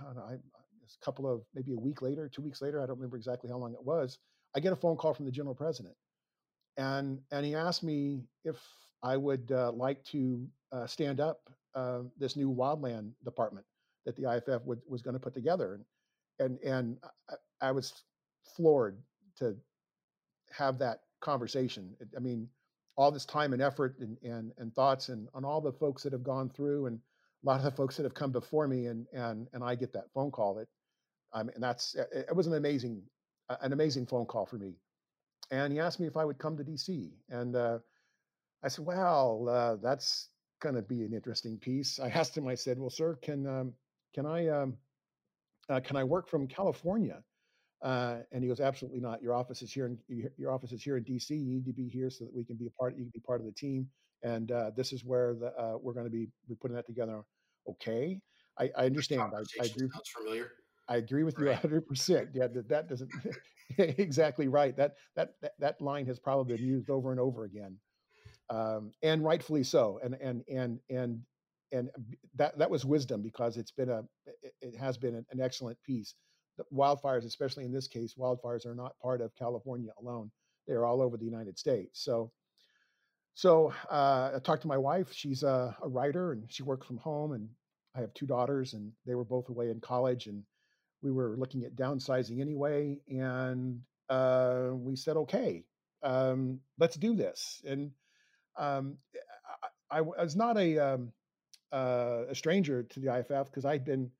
[0.00, 2.86] I don't know, I, a couple of maybe a week later, two weeks later, I
[2.86, 4.18] don't remember exactly how long it was.
[4.54, 5.94] I get a phone call from the general president,
[6.76, 8.56] and and he asked me if
[9.02, 13.66] I would uh, like to uh, stand up uh, this new wildland department
[14.04, 15.84] that the IAFF would, was going to put together, and
[16.38, 16.96] and and
[17.28, 18.02] I, I, was
[18.56, 18.98] floored
[19.38, 19.56] to
[20.50, 21.94] have that conversation.
[22.16, 22.48] I mean,
[22.96, 26.12] all this time and effort and and, and thoughts and on all the folks that
[26.12, 26.98] have gone through and
[27.44, 29.92] a lot of the folks that have come before me and and and I get
[29.92, 30.68] that phone call that
[31.32, 33.02] I mean that's it was an amazing
[33.60, 34.74] an amazing phone call for me
[35.50, 37.78] and he asked me if I would come to DC and uh,
[38.62, 40.28] I said well uh, that's
[40.60, 43.72] going to be an interesting piece I asked him I said well sir can um,
[44.14, 44.76] can I um,
[45.68, 47.22] uh, can I work from California
[47.82, 50.96] uh, and he goes absolutely not your office is here in your office is here
[50.96, 53.04] in DC you need to be here so that we can be a part you
[53.04, 53.86] can be part of the team
[54.22, 57.22] and uh, this is where the, uh, we're going to be, be putting that together
[57.68, 58.20] okay,
[58.58, 59.22] I, I understand.
[59.22, 59.88] I, I agree.
[59.92, 60.52] Sounds familiar.
[60.88, 62.28] I agree with you 100%.
[62.32, 63.10] Yeah, that, that doesn't
[63.78, 64.76] exactly right.
[64.76, 67.76] That, that that that line has probably been used over and over again,
[68.50, 70.00] um, and rightfully so.
[70.02, 71.20] And and and and
[71.72, 71.90] and
[72.36, 74.04] that that was wisdom because it's been a
[74.62, 76.14] it, has been an, an excellent piece.
[76.58, 80.30] The wildfires, especially in this case, wildfires are not part of California alone;
[80.66, 82.02] they are all over the United States.
[82.02, 82.30] So
[83.36, 85.12] so uh, I talked to my wife.
[85.12, 87.32] She's a, a, writer and she works from home.
[87.32, 87.46] And
[87.94, 90.26] I have two daughters, and they were both away in college.
[90.26, 90.42] And
[91.02, 92.98] we were looking at downsizing anyway.
[93.10, 95.64] And uh, we said, okay,
[96.02, 97.60] um, let's do this.
[97.66, 97.90] And
[98.58, 98.96] um,
[99.90, 101.12] I, I, was not a, um,
[101.72, 104.10] uh, a stranger to the IAFF because I'd been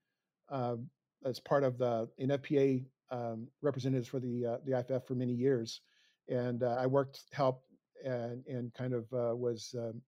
[0.51, 0.77] uh,
[1.25, 5.81] as part of the NFPA um, representatives for the uh, the IAFF for many years,
[6.29, 7.62] and uh, I worked help
[8.05, 10.03] and and kind of uh, was um,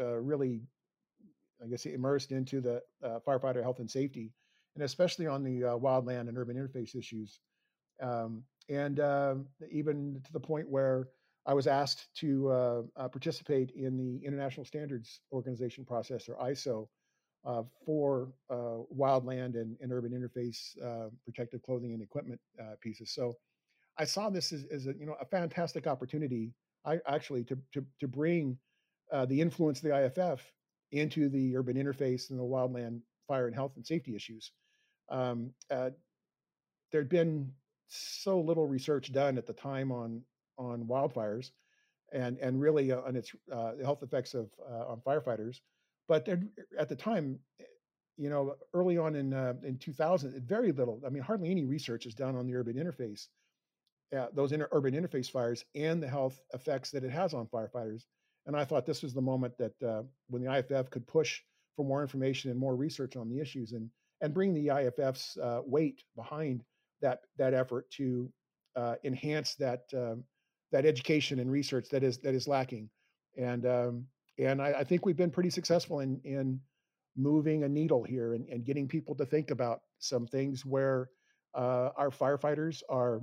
[0.00, 0.62] uh, really,
[1.62, 2.82] I guess, immersed into the
[3.26, 4.32] firefighter health and safety,
[4.74, 7.40] and especially on the wildland and urban interface issues,
[8.02, 9.00] um, and
[9.70, 11.08] even to the point where
[11.44, 16.88] I was asked to uh, uh, participate in the International Standards Organization process, or ISO.
[17.84, 20.76] for wildland and, and, urban interface
[21.24, 22.40] protective clothing and equipment
[22.80, 23.36] pieces, so
[23.98, 27.84] I saw this as, as a you know a fantastic opportunity I actually to to
[28.00, 28.58] to bring
[29.12, 30.40] uh, the influence of the IAFF
[30.92, 34.52] into the urban interface and the wildland fire and health and safety issues.
[35.08, 35.90] Um, uh,
[36.90, 37.52] there'd been
[37.88, 40.22] so little research done at the time on
[40.58, 41.50] on wildfires,
[42.12, 45.58] and and really uh, on its uh, health effects of uh, on firefighters.
[46.08, 46.28] But
[46.78, 47.38] at the time,
[48.16, 51.00] you know, early on in uh, in 2000, very little.
[51.06, 53.28] I mean, hardly any research is done on the urban interface
[54.16, 58.04] uh, those inter- urban interface fires and the health effects that it has on firefighters.
[58.46, 61.40] And I thought this was the moment that uh, when the IAFF could push
[61.76, 63.88] for more information and more research on the issues and
[64.20, 66.62] and bring the IAFF's uh, weight behind
[67.00, 68.30] that that effort to
[68.76, 70.22] uh, enhance that um,
[70.72, 72.90] that education and research that is that is lacking.
[73.36, 74.06] And um,
[74.38, 76.60] and I, I, think we've been pretty successful in in
[77.16, 81.10] moving a needle here and, and getting people to think about some things where
[81.54, 83.20] uh, our firefighters are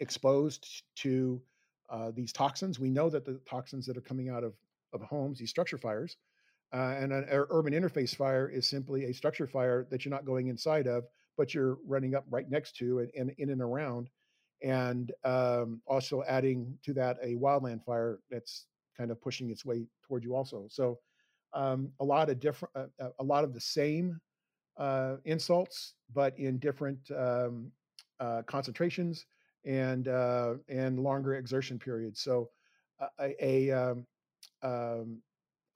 [0.00, 1.42] exposed to
[1.90, 2.78] uh, these toxins.
[2.78, 4.54] We know that the toxins that are coming out of,
[4.92, 6.16] of homes, these structure fires,
[6.72, 10.48] uh, and an urban interface fire is simply a structure fire that you're not going
[10.48, 11.04] inside of,
[11.36, 14.08] but you're running up right next to and, and in and around.
[14.62, 18.66] And um, also adding to that a wildland fire that's
[18.96, 20.66] kind of pushing its way toward you also.
[20.68, 20.98] So
[21.54, 24.20] um, a lot of different, uh, uh, a lot of the same
[24.76, 27.70] uh, insults, but in different um,
[28.20, 29.26] uh, concentrations
[29.64, 32.20] and uh, and longer exertion periods.
[32.20, 32.50] So
[33.18, 34.06] a a, um,
[34.62, 35.22] um,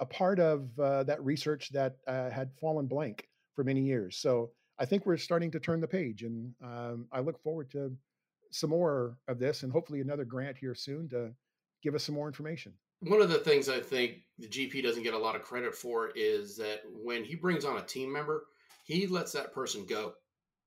[0.00, 4.16] a part of uh, that research that had fallen blank for many years.
[4.16, 7.92] So I think we're starting to turn the page, and um, I look forward to
[8.52, 11.32] some more of this, and hopefully another grant here soon to
[11.82, 12.72] give us some more information.
[13.00, 16.10] One of the things I think the GP doesn't get a lot of credit for
[16.14, 18.44] is that when he brings on a team member,
[18.84, 20.14] he lets that person go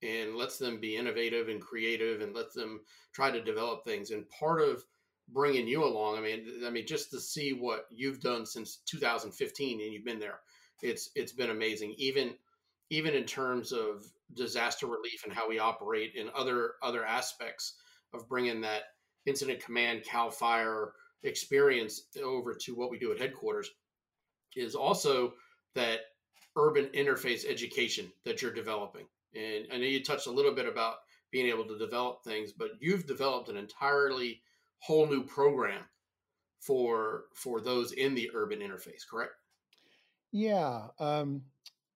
[0.04, 2.82] and lets them be innovative and creative and lets them
[3.13, 4.12] try to develop things.
[4.12, 4.84] And part of
[5.30, 9.82] bringing you along, I mean, I mean, just to see what you've done since 2015
[9.82, 10.39] and you've been there,
[10.82, 11.95] it's it's been amazing.
[11.98, 12.36] Even
[12.89, 17.76] even in terms of disaster relief and how we operate in other other aspects
[18.13, 18.84] of bringing that
[19.26, 20.93] incident command cal fire
[21.24, 23.69] experience over to what we do at headquarters
[24.56, 25.34] is also
[25.74, 26.02] that
[26.56, 29.06] urban interface education that you're developing.
[29.36, 30.98] And i know you touched a little bit about
[31.32, 34.41] being able to develop things but you've developed an entirely
[34.80, 35.82] whole new program
[36.60, 39.34] for for those in the urban interface correct?
[40.32, 41.41] Yeah um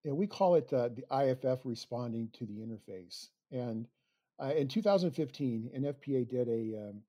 [0.04, 3.28] yeah, we call it uh, the IAFF responding to the interface.
[3.52, 3.88] And
[4.42, 7.02] uh, in 2015, NFPA did a, um,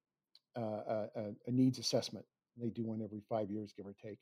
[0.57, 2.25] uh, a, a, needs assessment.
[2.57, 4.19] They do one every five years, give or take.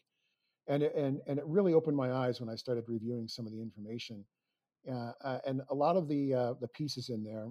[0.66, 3.60] And, and, and it really opened my eyes when I started reviewing some of the
[3.60, 4.24] information.
[4.90, 7.48] Uh, uh, and a lot of the uh, the pieces in there,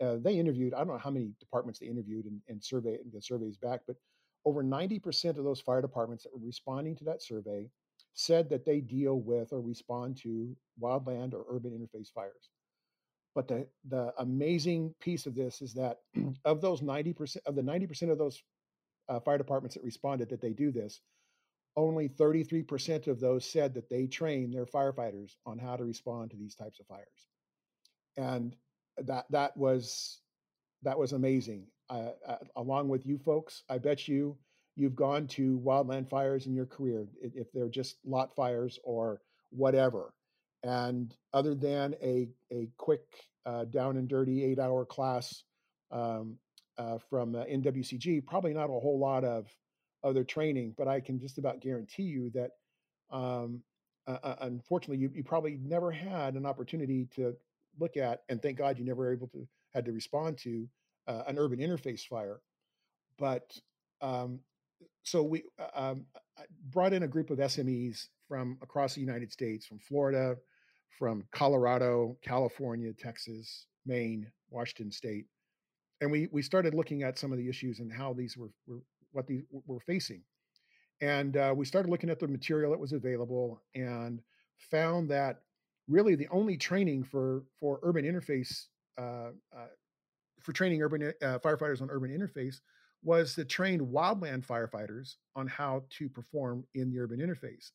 [0.20, 0.74] they interviewed.
[0.74, 3.80] I don't know how many departments they interviewed and, and survey and the surveys back,
[3.86, 3.96] but
[4.44, 7.70] over 90% of those fire departments that were responding to that survey
[8.14, 12.50] said that they deal with or respond to wildland or urban interface fires.
[13.34, 15.98] But the, the amazing piece of this is that
[16.44, 18.42] of those 90% of the 90% of those
[19.08, 21.00] uh, fire departments that responded that they do this,
[21.76, 26.36] only 33% of those said that they train their firefighters on how to respond to
[26.36, 27.28] these types of fires.
[28.16, 28.54] And
[28.98, 30.20] that that was
[30.82, 31.66] that was amazing.
[31.90, 34.38] Uh, uh, along with you folks, I bet you
[34.76, 40.12] you've gone to wildland fires in your career, if they're just lot fires or whatever.
[40.62, 43.02] And other than a, a quick
[43.46, 45.44] uh, down and dirty eight hour class
[45.90, 46.38] um,
[46.78, 49.46] uh, from uh, NWCG, probably not a whole lot of
[50.02, 52.50] other training, but I can just about guarantee you that
[53.10, 53.62] um,
[54.06, 57.34] unfortunately you, you probably never had an opportunity to
[57.78, 60.68] look at, and thank God you never were able to had to respond to
[61.08, 62.40] uh, an urban interface fire.
[63.18, 63.56] But
[64.00, 64.40] um,
[65.02, 66.06] so we uh, um,
[66.70, 70.36] brought in a group of SMEs from across the United States, from Florida,
[70.98, 75.26] from Colorado, California, Texas, Maine, Washington State,
[76.00, 78.82] and we we started looking at some of the issues and how these were, were
[79.12, 80.22] what these were facing,
[81.00, 84.20] and uh, we started looking at the material that was available and
[84.58, 85.40] found that
[85.88, 88.66] really the only training for for urban interface
[88.98, 89.66] uh, uh,
[90.40, 92.60] for training urban uh, firefighters on urban interface
[93.04, 97.70] was to train wildland firefighters on how to perform in the urban interface,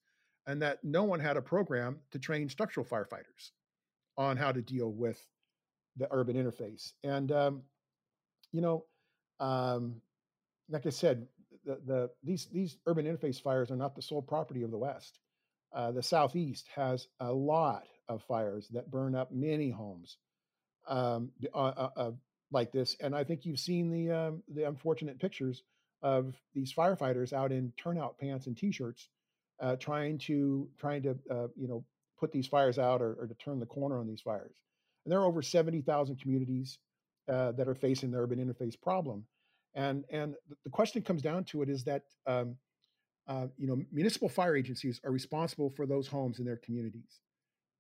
[0.48, 3.52] and that no one had a program to train structural firefighters
[4.18, 5.24] on how to deal with
[5.98, 6.94] the urban interface.
[7.04, 7.62] And um,
[8.52, 8.86] you know,
[9.40, 10.02] um,
[10.70, 11.28] like I said,
[11.66, 15.20] the, the these these urban interface fires are not the sole property of the West.
[15.74, 20.18] Uh, the Southeast has a lot of fires that burn up many homes.
[20.88, 22.12] Um, uh, uh,
[22.52, 25.64] like this, and I think you've seen the um, the unfortunate pictures
[26.02, 29.10] of these firefighters out in turnout pants and t-shirts,
[29.60, 31.84] uh, trying to trying to uh, you know
[32.20, 34.56] put these fires out or, or, to turn the corner on these fires.
[35.06, 36.80] And there are over seventy thousand communities
[37.32, 39.26] uh, that are facing the urban interface problem,
[39.76, 42.04] and and the question comes down to it is that.
[42.26, 42.56] Um,
[43.28, 47.20] uh, you know, municipal fire agencies are responsible for those homes in their communities.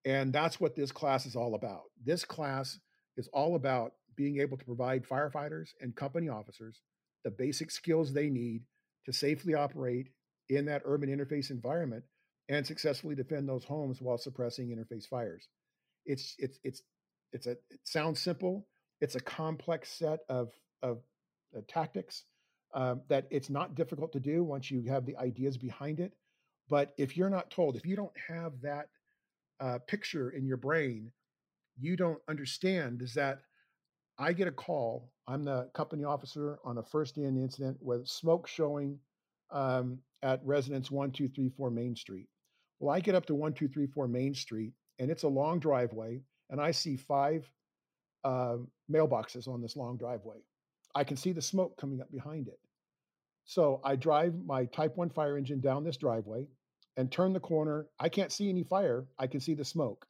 [0.05, 1.85] And that's what this class is all about.
[2.05, 2.79] This class
[3.17, 6.81] is all about being able to provide firefighters and company officers
[7.23, 8.63] the basic skills they need
[9.05, 10.09] to safely operate
[10.49, 12.03] in that urban interface environment
[12.49, 15.47] and successfully defend those homes while suppressing interface fires.
[16.05, 16.81] It's it's it's
[17.31, 18.67] it's a it sounds simple.
[18.99, 20.51] It's a complex set of
[20.83, 20.99] of
[21.55, 22.25] uh, tactics
[22.73, 26.13] um, that it's not difficult to do once you have the ideas behind it.
[26.69, 28.89] But if you're not told, if you don't have that
[29.61, 31.11] uh, picture in your brain,
[31.79, 33.41] you don't understand is that
[34.19, 35.09] I get a call.
[35.27, 38.99] I'm the company officer on a first day in the incident with smoke showing
[39.49, 42.27] um, at residence 1234 Main Street.
[42.79, 46.71] Well, I get up to 1234 Main Street and it's a long driveway, and I
[46.71, 47.49] see five
[48.25, 48.57] uh,
[48.91, 50.37] mailboxes on this long driveway.
[50.93, 52.59] I can see the smoke coming up behind it.
[53.45, 56.47] So I drive my Type 1 fire engine down this driveway,
[56.97, 57.87] and turn the corner.
[57.97, 59.05] I can't see any fire.
[59.17, 60.05] I can see the smoke.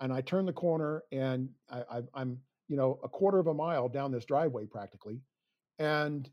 [0.00, 3.88] And I turn the corner and I, am you know, a quarter of a mile
[3.88, 5.20] down this driveway practically.
[5.78, 6.28] And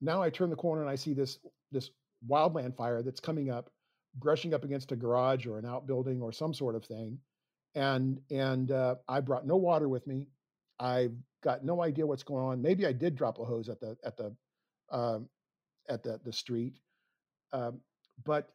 [0.00, 1.38] now I turn the corner and I see this
[1.72, 1.90] this
[2.28, 3.70] wildland fire that's coming up,
[4.16, 7.18] brushing up against a garage or an outbuilding or some sort of thing.
[7.74, 10.28] And and uh, I brought no water with me.
[10.78, 12.62] I've got no idea what's going on.
[12.62, 14.34] Maybe I did drop a hose at the at the
[14.90, 15.28] um,
[15.88, 16.78] at the the street,
[17.52, 17.80] um,
[18.24, 18.50] but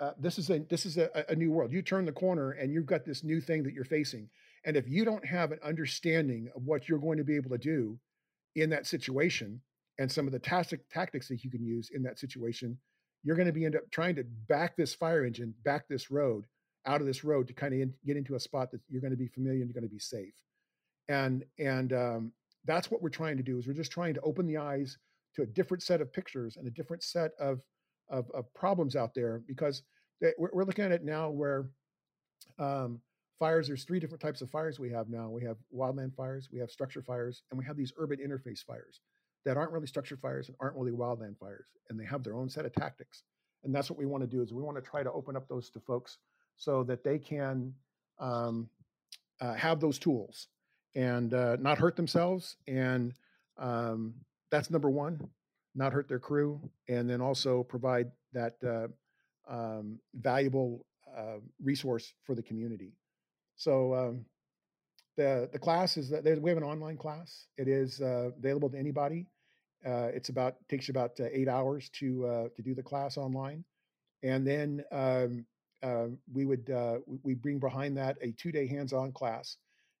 [0.00, 1.72] uh, this is a this is a, a new world.
[1.72, 4.28] You turn the corner and you've got this new thing that you're facing.
[4.64, 7.58] And if you don't have an understanding of what you're going to be able to
[7.58, 7.98] do
[8.54, 9.60] in that situation
[9.98, 12.78] and some of the tactic, tactics that you can use in that situation,
[13.24, 16.44] you're going to be end up trying to back this fire engine, back this road
[16.86, 19.12] out of this road to kind of in, get into a spot that you're going
[19.12, 20.34] to be familiar and you're going to be safe.
[21.08, 22.32] And and um,
[22.64, 24.98] that's what we're trying to do is we're just trying to open the eyes
[25.36, 27.60] to a different set of pictures and a different set of
[28.08, 29.82] of, of problems out there because
[30.20, 31.66] they, we're, we're, looking at it now where
[32.58, 33.00] um,
[33.38, 35.28] fires there's three different types of fires we have now.
[35.28, 39.00] We have wildland fires we have structure fires and we have these urban interface fires
[39.44, 42.48] that aren't really structure fires and aren't really wildland fires and they have their own
[42.48, 43.24] set of tactics.
[43.64, 45.48] And that's what we want to do is we want to try to open up
[45.48, 46.18] those to folks
[46.56, 47.74] so that they can
[48.18, 48.68] um,
[49.40, 50.48] uh, have those tools
[50.94, 53.14] and uh, not hurt themselves and
[53.58, 54.14] um,
[54.50, 55.28] that's number one
[55.74, 58.88] not hurt their crew and then also provide that uh,
[59.52, 60.84] um, valuable
[61.16, 62.92] uh, resource for the community
[63.62, 64.24] so um,
[65.16, 67.46] the the class is that we have an online class.
[67.56, 69.28] It is uh, available to anybody.
[69.86, 73.16] Uh, it's about takes you about uh, eight hours to uh, to do the class
[73.16, 73.64] online,
[74.24, 75.46] and then um,
[75.80, 76.68] uh, we would
[77.22, 79.58] we bring behind that a two day hands on class.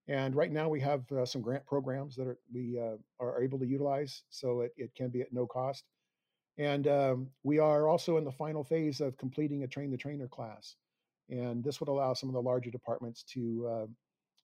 [0.08, 2.76] And right now we have some grant programs that are, we
[3.20, 5.84] are able to utilize, so it, it can be at no cost.
[6.58, 10.26] And um, we are also in the final phase of completing a train the trainer
[10.26, 10.74] class.
[11.30, 13.88] And this would allow some of the larger departments to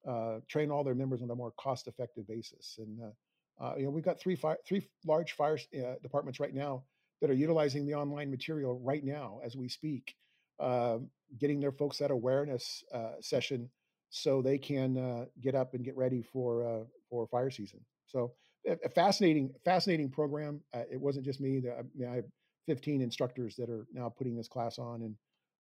[0.07, 2.79] uh, uh, train all their members on a more cost-effective basis.
[2.79, 6.55] And uh, uh, you know, we've got three fire, three large fire uh, departments right
[6.55, 6.85] now
[7.21, 10.15] that are utilizing the online material right now as we speak,
[10.61, 11.09] um,
[11.39, 12.85] getting their folks that awareness
[13.21, 13.69] session
[14.11, 17.81] so they can get up and get ready for for fire season.
[18.07, 18.33] So
[18.67, 20.61] a fascinating, fascinating program.
[20.75, 21.59] Uh, it wasn't just me.
[21.59, 22.25] I, mean, I have
[22.67, 25.15] 15 instructors that are now putting this class on, and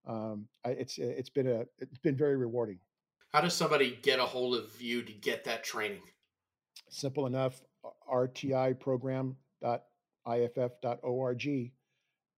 [0.08, 2.80] um, it's it's been a it's been very rewarding.
[3.32, 6.00] How does somebody get a hold of you to get that training?
[6.88, 7.60] Simple enough.
[8.10, 11.72] RTI program.iaff.org,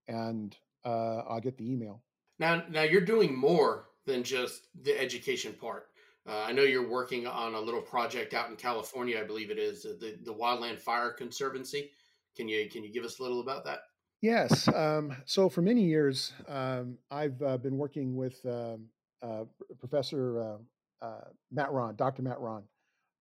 [0.09, 2.03] and uh, I'll get the email.
[2.39, 5.89] Now, now you're doing more than just the education part.
[6.29, 9.59] Uh, I know you're working on a little project out in California, I believe it
[9.59, 11.91] is the the Wildland Fire Conservancy.
[12.37, 13.81] Can you can you give us a little about that?
[14.21, 14.69] Yes.
[14.69, 18.87] Um, so for many years, um, I've uh, been working with um,
[19.23, 19.45] uh,
[19.79, 22.23] Professor uh, uh, Matt Rahn, Dr.
[22.23, 22.63] Matt Rahn.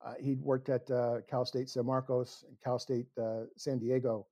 [0.06, 3.08] Uh, he worked at uh, Cal State San Marcos and Cal State
[3.58, 4.28] San Diego,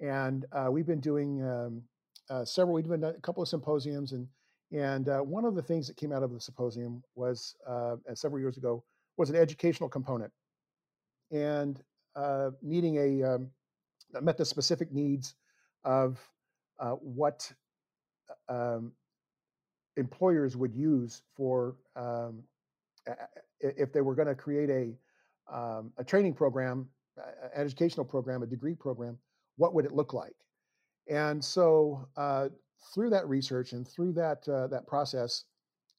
[0.00, 1.82] and we've been doing um,
[2.44, 2.74] several.
[2.74, 4.28] We've done a couple of symposiums, and
[4.70, 7.56] and one of the things that came out of the symposium was
[8.14, 8.84] several years ago
[9.16, 10.30] was an educational component,
[11.32, 11.82] and
[12.62, 13.50] needing a um,
[14.22, 15.34] met the specific needs
[15.84, 16.18] of
[16.78, 17.50] uh, what
[18.48, 18.92] uh, um,
[19.96, 22.42] employers would use for um,
[23.60, 24.94] if they were going to create a
[25.54, 29.18] um, a training program, an educational program, a degree program,
[29.56, 30.36] what would it look like?
[31.08, 32.48] And so uh,
[32.94, 35.44] through that research and through that uh, that process,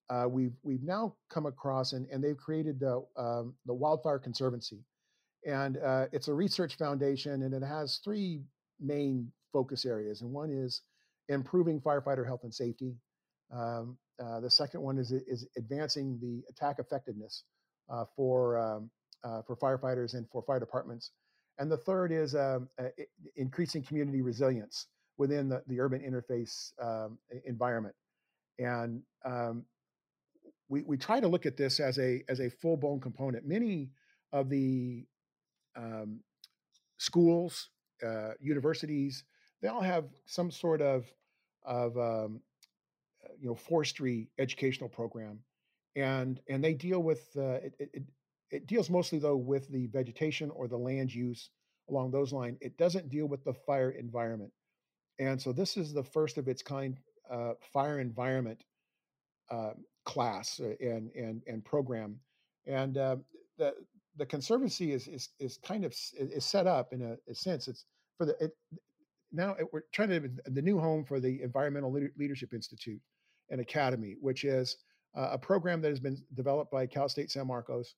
[0.09, 4.83] uh, we've we've now come across and, and they've created the um, the Wildfire Conservancy,
[5.45, 8.41] and uh, it's a research foundation and it has three
[8.79, 10.81] main focus areas, and one is
[11.29, 12.95] improving firefighter health and safety.
[13.51, 17.43] Um, uh, the second one is is advancing the attack effectiveness
[17.89, 18.89] uh, for um,
[19.23, 21.11] uh, for firefighters and for fire departments,
[21.59, 22.69] and the third is um,
[23.35, 24.87] increasing community resilience
[25.17, 27.95] within the, the urban interface um, environment.
[28.59, 29.65] And um,
[30.69, 33.45] we we try to look at this as a as a full blown component.
[33.45, 33.91] Many
[34.31, 35.05] of the
[35.75, 36.21] um,
[36.97, 37.69] schools,
[38.05, 39.23] uh, universities,
[39.61, 41.05] they all have some sort of
[41.63, 42.41] of um,
[43.23, 45.39] uh, you know forestry educational program,
[45.95, 48.03] and and they deal with uh, it, it,
[48.49, 51.49] it deals mostly though with the vegetation or the land use
[51.89, 52.57] along those lines.
[52.61, 54.51] It doesn't deal with the fire environment,
[55.19, 56.97] and so this is the first of its kind
[57.29, 58.63] uh, fire environment
[59.49, 59.73] uh,
[60.05, 62.19] class uh, and and and program,
[62.65, 63.17] and uh,
[63.57, 63.73] the
[64.17, 67.67] the conservancy is is is kind of is set up in a, a sense.
[67.67, 67.85] It's
[68.17, 68.51] for the it,
[69.31, 73.01] now we're trying to the new home for the Environmental Leadership Institute,
[73.51, 74.77] and academy, which is
[75.15, 77.95] uh, a program that has been developed by Cal State San Marcos,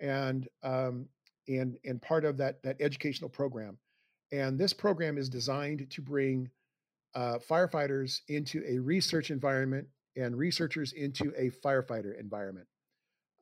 [0.00, 1.06] and um,
[1.48, 3.78] and and part of that that educational program.
[4.32, 6.50] And this program is designed to bring
[7.14, 12.66] uh, firefighters into a research environment and researchers into a firefighter environment.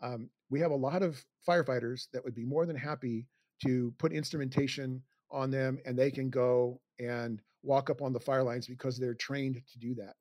[0.03, 3.27] Um, we have a lot of firefighters that would be more than happy
[3.65, 8.43] to put instrumentation on them and they can go and walk up on the fire
[8.43, 10.15] lines because they're trained to do that.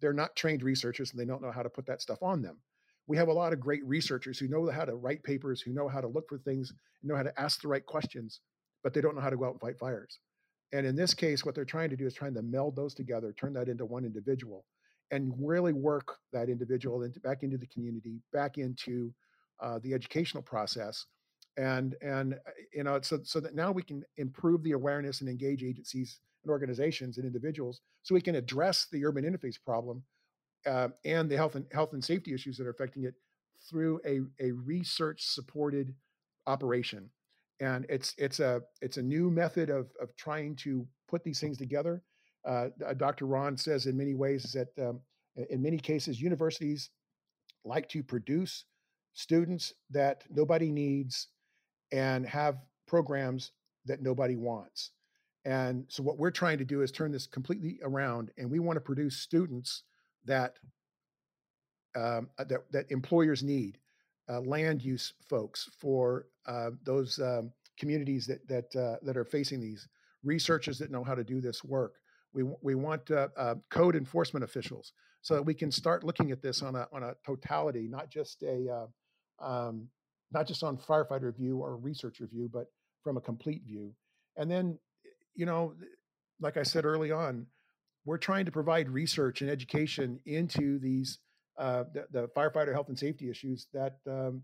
[0.00, 2.58] They're not trained researchers and they don't know how to put that stuff on them.
[3.06, 5.88] We have a lot of great researchers who know how to write papers, who know
[5.88, 6.72] how to look for things,
[7.02, 8.40] know how to ask the right questions,
[8.82, 10.18] but they don't know how to go out and fight fires.
[10.72, 13.32] And in this case, what they're trying to do is trying to meld those together,
[13.32, 14.66] turn that into one individual,
[15.10, 19.12] and really work that individual into back into the community, back into
[19.60, 21.06] uh, the educational process,
[21.58, 25.28] and and uh, you know so so that now we can improve the awareness and
[25.28, 30.02] engage agencies and organizations and individuals, so we can address the urban interface problem
[30.66, 33.14] uh, and the health and health and safety issues that are affecting it
[33.68, 35.94] through a a research supported
[36.46, 37.10] operation
[37.60, 41.58] and it's it's a it's a new method of of trying to put these things
[41.58, 42.02] together.
[42.44, 43.26] Uh, Dr.
[43.26, 45.00] Rahn says in many ways that um,
[45.50, 46.90] in many cases universities
[47.64, 48.64] like to produce
[49.12, 51.28] students that nobody needs
[51.92, 53.52] and have programs
[53.86, 54.90] that nobody wants.
[55.44, 58.76] And so what we're trying to do is turn this completely around, and we want
[58.76, 59.84] to produce students
[60.24, 60.58] that
[61.96, 63.78] um, that, that employers need
[64.28, 69.60] uh, land use folks, for uh, those um, communities that that uh, that are facing
[69.60, 69.88] these
[70.22, 71.94] researchers that know how to do this work.
[72.34, 76.42] We we want uh, uh, code enforcement officials so that we can start looking at
[76.42, 78.86] this on a on a totality, not just a
[79.40, 79.88] uh, um,
[80.32, 82.66] not just on firefighter view or researcher view, but
[83.02, 83.94] from a complete view.
[84.36, 84.78] And then,
[85.34, 85.74] you know,
[86.40, 87.46] like I said early on,
[88.04, 91.18] we're trying to provide research and education into these
[91.58, 94.42] uh, the, the, firefighter health and safety issues that um,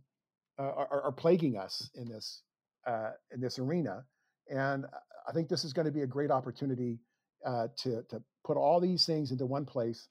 [0.58, 2.42] are, are, plaguing us in this
[2.88, 4.04] uh, in this arena.
[4.50, 4.84] And
[5.28, 6.98] I think this is going to be a great opportunity
[7.46, 10.08] uh, to to put all these things into one place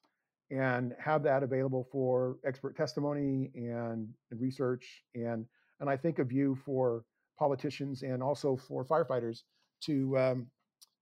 [0.50, 5.46] and have that available for expert testimony and, and research and
[5.80, 7.04] and I think of you for
[7.38, 9.44] politicians and also for firefighters
[9.82, 10.48] to um,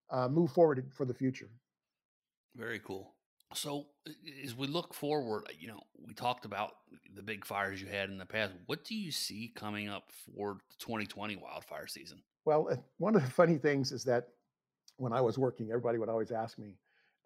[0.09, 1.49] uh, move forward for the future.
[2.55, 3.13] Very cool.
[3.53, 3.87] So
[4.43, 6.71] as we look forward, you know, we talked about
[7.13, 8.53] the big fires you had in the past.
[8.65, 12.21] What do you see coming up for the 2020 wildfire season?
[12.45, 14.29] Well, one of the funny things is that
[14.97, 16.77] when I was working, everybody would always ask me,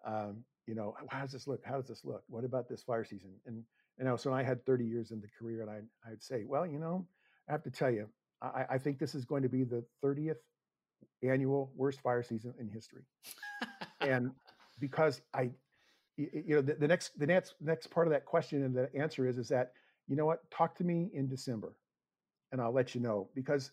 [0.04, 1.64] um, you know, how does this look?
[1.64, 2.24] How does this look?
[2.28, 3.30] What about this fire season?
[3.46, 3.62] And
[3.98, 5.80] you know, so I had 30 years in the career, and I
[6.10, 7.06] I'd say, well, you know,
[7.48, 8.08] I have to tell you,
[8.42, 10.36] I, I think this is going to be the 30th
[11.22, 13.02] annual worst fire season in history,
[14.00, 14.30] and
[14.80, 15.50] because I
[16.16, 19.26] you know the, the, next the next next part of that question and the answer
[19.26, 19.72] is is that
[20.08, 20.48] you know what?
[20.50, 21.74] Talk to me in december
[22.52, 23.70] and i'll let you know because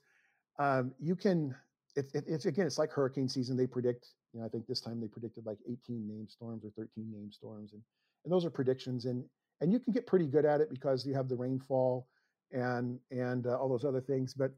[0.59, 1.55] um, you can
[1.95, 3.55] it, it, it's again it's like hurricane season.
[3.55, 6.71] They predict you know i think this time they predicted like 18 named storms or
[6.75, 7.81] 13 named storms and
[8.23, 9.23] and those are predictions and
[9.61, 12.07] and you can get pretty good at it because you have the rainfall
[12.53, 14.51] and and uh, all those other things but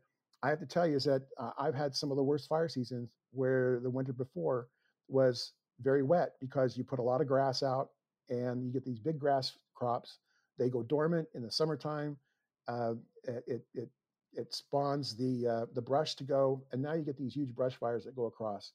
[0.43, 2.70] i have to tell you is that uh, i've had some of the worst fire
[2.70, 4.68] seasons where the winter before
[5.08, 7.89] was very wet because you put a lot of grass out
[8.30, 10.20] and you get these big grass crops.
[10.58, 12.18] They go dormant in the summertime.
[12.68, 12.93] Uh,
[13.24, 13.89] it, it,
[14.34, 17.76] it spawns the, uh, the brush to go, and now you get these huge brush
[17.76, 18.72] fires that go across.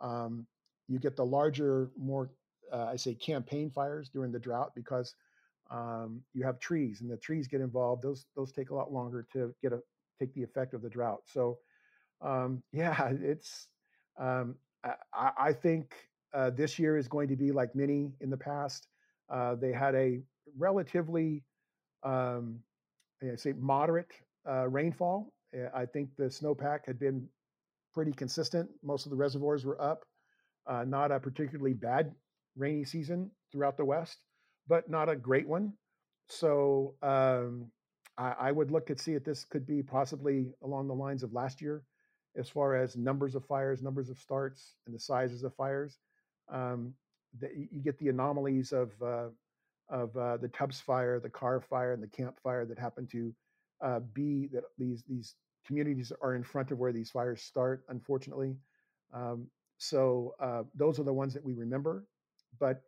[0.00, 0.46] Um,
[0.88, 2.30] you get the larger, more,
[2.72, 5.14] uh, I say, campaign fires during the drought because
[5.70, 8.02] um, you have trees, and the trees get involved.
[8.02, 9.80] Those those take a lot longer to get a
[10.18, 11.22] take the effect of the drought.
[11.26, 11.58] So,
[12.20, 13.68] um, yeah, it's
[14.18, 14.56] um,
[15.12, 15.94] I, I, think
[16.32, 18.86] uh, this year is going to be like many in the past.
[19.28, 20.20] Uh, they had a
[20.56, 21.42] relatively,
[22.02, 22.60] um,
[23.22, 24.12] I say, moderate
[24.48, 25.32] uh, rainfall.
[25.56, 27.26] Uh, I think the snowpack had been
[27.92, 28.68] pretty consistent.
[28.82, 30.04] Most of the reservoirs were up.
[30.66, 32.14] Uh, not a particularly bad
[32.56, 34.18] rainy season throughout the West,
[34.66, 35.72] but not a great one.
[36.28, 37.70] So um,
[38.16, 41.34] I, I, would look at see if this could be possibly along the lines of
[41.34, 41.82] last year,
[42.36, 45.98] as far as numbers of fires, numbers of starts, and the sizes of fires
[46.48, 46.94] um,
[47.40, 49.28] the, you get the anomalies of uh,
[49.88, 53.34] of uh, the Tubbs fire, the Carr fire, and the Camp fire that happen to
[53.82, 55.34] uh, be that these these
[55.66, 57.84] communities are in front of where these fires start.
[57.88, 58.56] Unfortunately,
[59.12, 59.46] um,
[59.78, 62.04] so uh, those are the ones that we remember,
[62.58, 62.82] but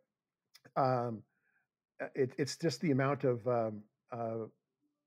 [0.75, 1.21] um,
[2.15, 3.81] it, it's just the amount of um,
[4.11, 4.45] uh,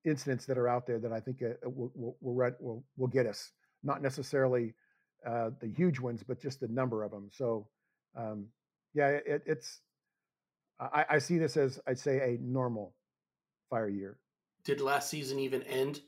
[0.04, 3.52] incidents that are out there that I think will, will, will, will, will get us.
[3.82, 4.74] Not necessarily
[5.24, 7.28] the huge ones, but just the number of them.
[7.32, 7.66] So
[8.16, 8.46] um,
[8.94, 9.80] yeah, it, it's
[10.78, 12.94] I, I see this as I'd say a normal
[13.68, 14.18] fire year.
[14.64, 16.00] Did last season even end?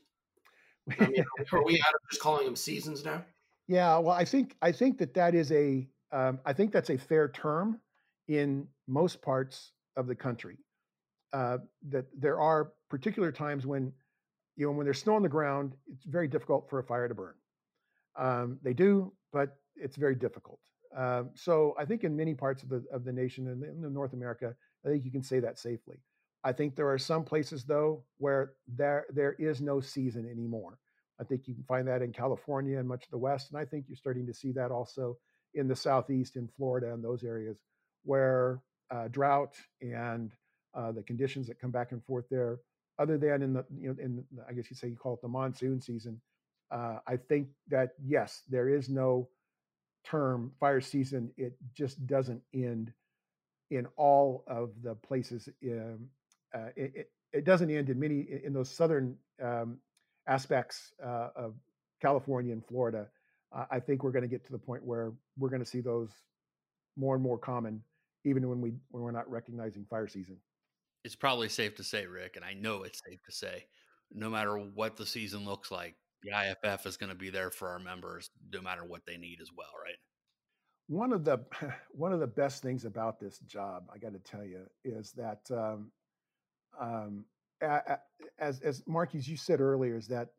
[0.99, 3.23] I mean, are we out of just calling them seasons now?
[3.67, 6.97] Yeah, well, I think I think that that is a um, I think that's a
[6.97, 7.79] fair term
[8.27, 10.57] in most parts of the country.
[11.33, 11.57] Uh,
[11.89, 13.91] that there are particular times when
[14.55, 17.15] you know when there's snow on the ground, it's very difficult for a fire to
[17.15, 17.33] burn.
[18.15, 20.59] Um, they do, but it's very difficult.
[20.95, 23.93] Um, so I think in many parts of the of the nation and in, in
[23.93, 24.53] North America,
[24.85, 25.97] I think you can say that safely.
[26.43, 30.77] I think there are some places though where there there is no season anymore.
[31.19, 33.65] I think you can find that in California and much of the West, and I
[33.65, 35.17] think you're starting to see that also
[35.53, 37.57] in the Southeast, in Florida, and those areas
[38.03, 38.61] where
[38.91, 40.31] uh, drought and
[40.75, 42.59] uh, the conditions that come back and forth there,
[42.99, 45.27] other than in the you know in I guess you say you call it the
[45.27, 46.21] monsoon season.
[46.71, 49.29] Uh, I think that yes, there is no
[50.03, 51.31] term fire season.
[51.37, 52.91] It just doesn't end
[53.71, 55.49] in all of the places.
[55.63, 56.09] Um,
[56.53, 59.77] uh, it, it, it, doesn't end in many in those southern um,
[60.27, 61.55] aspects uh, of
[62.01, 63.07] California and Florida.
[63.51, 65.81] Uh, I think we're going to get to the point where we're going to see
[65.81, 66.09] those
[66.95, 67.81] more and more common,
[68.25, 70.37] even when we when we're not recognizing fire season.
[71.03, 73.65] It's probably safe to say, Rick, and I know it's safe to say,
[74.11, 77.67] no matter what the season looks like, the IAFF is going to be there for
[77.67, 79.97] our members, no matter what they need as well, right?
[80.87, 81.39] One of the
[81.91, 85.41] one of the best things about this job, I got to tell you, is that
[85.51, 85.91] um,
[86.79, 87.25] um,
[88.39, 90.29] as as Mark, as you said earlier, is that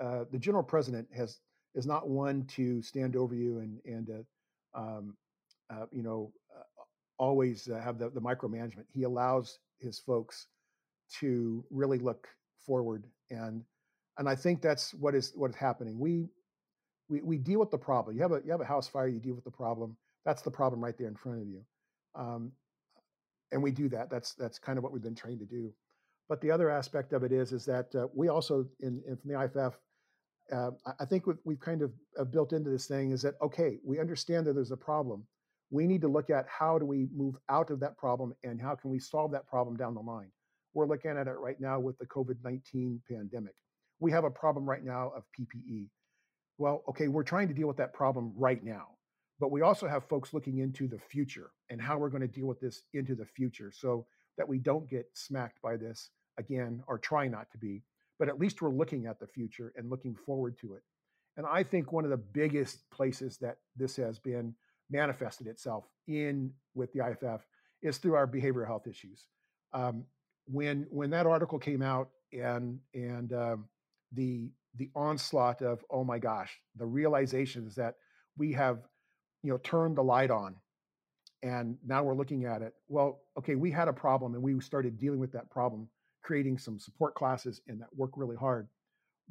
[0.00, 1.40] uh, the general president has
[1.74, 5.16] is not one to stand over you and and uh, um,
[5.70, 6.62] uh, you know uh,
[7.18, 8.84] always uh, have the, the micromanagement.
[8.92, 10.46] He allows his folks
[11.20, 12.28] to really look
[12.66, 13.64] forward and
[14.18, 15.98] and I think that's what is what is happening.
[15.98, 16.28] We
[17.08, 18.16] we we deal with the problem.
[18.16, 19.08] You have a you have a house fire.
[19.08, 19.96] You deal with the problem.
[20.24, 21.62] That's the problem right there in front of you.
[22.14, 22.52] Um,
[23.52, 24.10] and we do that.
[24.10, 25.72] That's that's kind of what we've been trained to do.
[26.28, 29.30] But the other aspect of it is is that uh, we also in, in, from
[29.30, 29.74] the IAFF,
[30.52, 30.70] uh,
[31.00, 34.00] I think what we've kind of uh, built into this thing is that okay, we
[34.00, 35.24] understand that there's a problem.
[35.70, 38.74] We need to look at how do we move out of that problem and how
[38.74, 40.30] can we solve that problem down the line.
[40.74, 43.54] We're looking at it right now with the COVID 19 pandemic.
[44.00, 45.88] We have a problem right now of PPE.
[46.56, 48.98] Well, okay, we're trying to deal with that problem right now
[49.40, 52.46] but we also have folks looking into the future and how we're going to deal
[52.46, 54.06] with this into the future so
[54.36, 57.82] that we don't get smacked by this again or try not to be
[58.18, 60.82] but at least we're looking at the future and looking forward to it
[61.36, 64.54] and i think one of the biggest places that this has been
[64.90, 67.40] manifested itself in with the IAFF
[67.82, 69.26] is through our behavioral health issues.
[69.72, 70.04] Um,
[70.46, 73.64] when when that article came out and and um,
[74.12, 77.96] the the onslaught of oh my gosh the realizations that
[78.36, 78.78] we have
[79.42, 80.54] you know turned the light on
[81.42, 84.98] and now we're looking at it well okay we had a problem and we started
[84.98, 85.88] dealing with that problem
[86.28, 88.68] creating some support classes and that work really hard.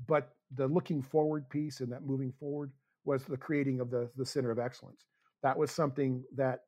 [0.07, 2.71] But the looking forward piece and that moving forward
[3.05, 5.05] was the creating of the the center of excellence
[5.43, 6.61] that was something that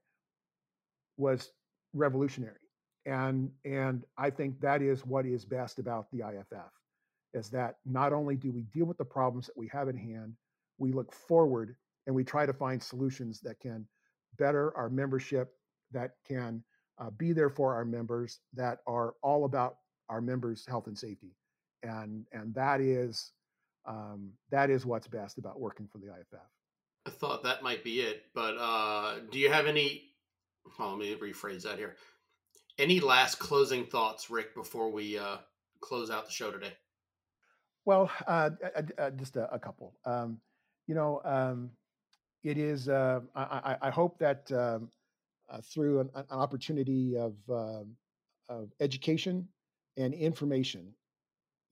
[1.18, 1.52] was
[1.94, 2.56] revolutionary
[3.06, 6.70] and and i think that is what is best about the IAFF
[7.34, 10.34] is that not only do we deal with the problems that we have in hand
[10.78, 11.76] we look forward
[12.08, 13.86] and we try to find solutions that can
[14.38, 15.54] better our membership,
[15.92, 16.64] that can
[16.98, 19.76] uh, be there for our members, that are all about
[20.10, 21.36] our members' health and safety,
[21.84, 23.32] and and that is
[23.86, 26.40] um, that is what's best about working for the IAFF.
[27.10, 30.04] I thought that might be it, but uh, do you have any?
[30.78, 31.96] Well, let me rephrase that here.
[32.78, 35.38] Any last closing thoughts, Rick, before we uh,
[35.82, 36.72] close out the show today?
[37.84, 38.52] Well, uh,
[39.18, 39.96] just a, a couple.
[40.06, 40.40] Um,
[40.86, 41.72] you know, um,
[42.44, 42.88] it is.
[42.88, 44.92] Uh, I, I, hope that um,
[45.50, 47.86] uh, through an, an, opportunity of, uh,
[48.50, 49.48] of education
[49.98, 50.94] and information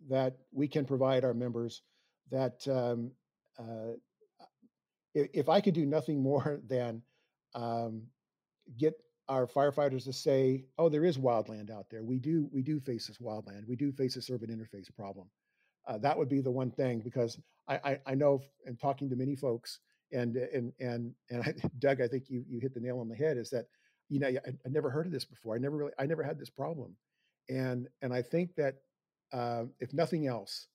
[0.10, 1.84] that we can provide our members,
[2.32, 3.12] that um,
[3.60, 3.94] uh,
[5.18, 7.02] if, if, I could do nothing more than
[7.56, 8.04] um,
[8.78, 8.94] get
[9.28, 12.04] our firefighters to say, "Oh, there is wildland out there.
[12.04, 13.68] We do we do face this wildland.
[13.68, 15.30] We do face this urban interface problem."
[15.88, 19.16] Uh, that would be the one thing because I, I, I know in talking to
[19.16, 19.80] many folks
[20.12, 23.16] and and and and I, Doug, I think you you hit the nail on the
[23.16, 23.38] head.
[23.38, 23.66] Is that
[24.10, 25.56] you know I, I never heard of this before.
[25.56, 26.96] I never really I never had this problem,
[27.50, 28.76] and and I think that
[29.34, 30.68] uh, if nothing else,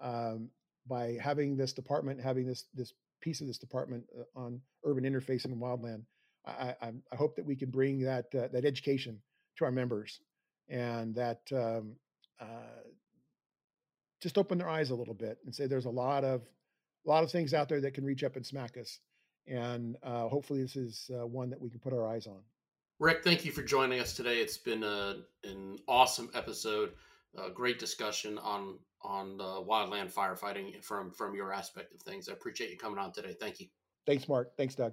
[0.00, 0.48] um,
[0.86, 2.92] by having this department, having this this
[3.22, 6.02] piece of this department uh, on urban interface and wildland,
[6.46, 9.20] I, I, I hope that we can bring that uh, that education
[9.56, 10.20] to our members,
[10.68, 11.96] and that um,
[12.40, 12.82] uh,
[14.20, 16.42] just open their eyes a little bit and say there's a lot of
[17.06, 19.00] a lot of things out there that can reach up and smack us.
[19.46, 22.38] And uh, hopefully, this is uh, one that we can put our eyes on.
[23.00, 24.38] Rick, thank you for joining us today.
[24.38, 26.92] It's been a, an awesome episode,
[27.36, 32.28] a great discussion on on the wildland firefighting from from your aspect of things.
[32.28, 33.34] I appreciate you coming on today.
[33.38, 33.66] Thank you.
[34.06, 34.56] Thanks, Mark.
[34.56, 34.92] Thanks, Doug.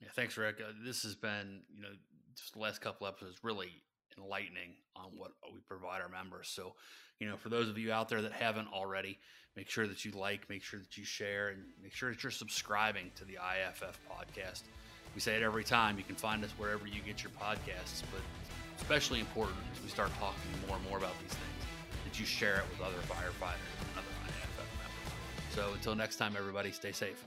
[0.00, 0.56] Yeah, thanks, Rick.
[0.60, 1.88] Uh, this has been, you know,
[2.36, 3.70] just the last couple episodes really
[4.18, 6.48] enlightening on what we provide our members.
[6.48, 6.74] So,
[7.18, 9.18] you know, for those of you out there that haven't already,
[9.56, 12.32] make sure that you like, make sure that you share, and make sure that you're
[12.32, 14.62] subscribing to the IAFF podcast.
[15.14, 15.96] We say it every time.
[15.96, 18.20] You can find us wherever you get your podcasts, but
[18.80, 21.63] especially important as we start talking more and more about these things,
[22.14, 25.50] that you share it with other firefighters and other IAFF members.
[25.50, 27.24] So until next time, everybody, stay safe.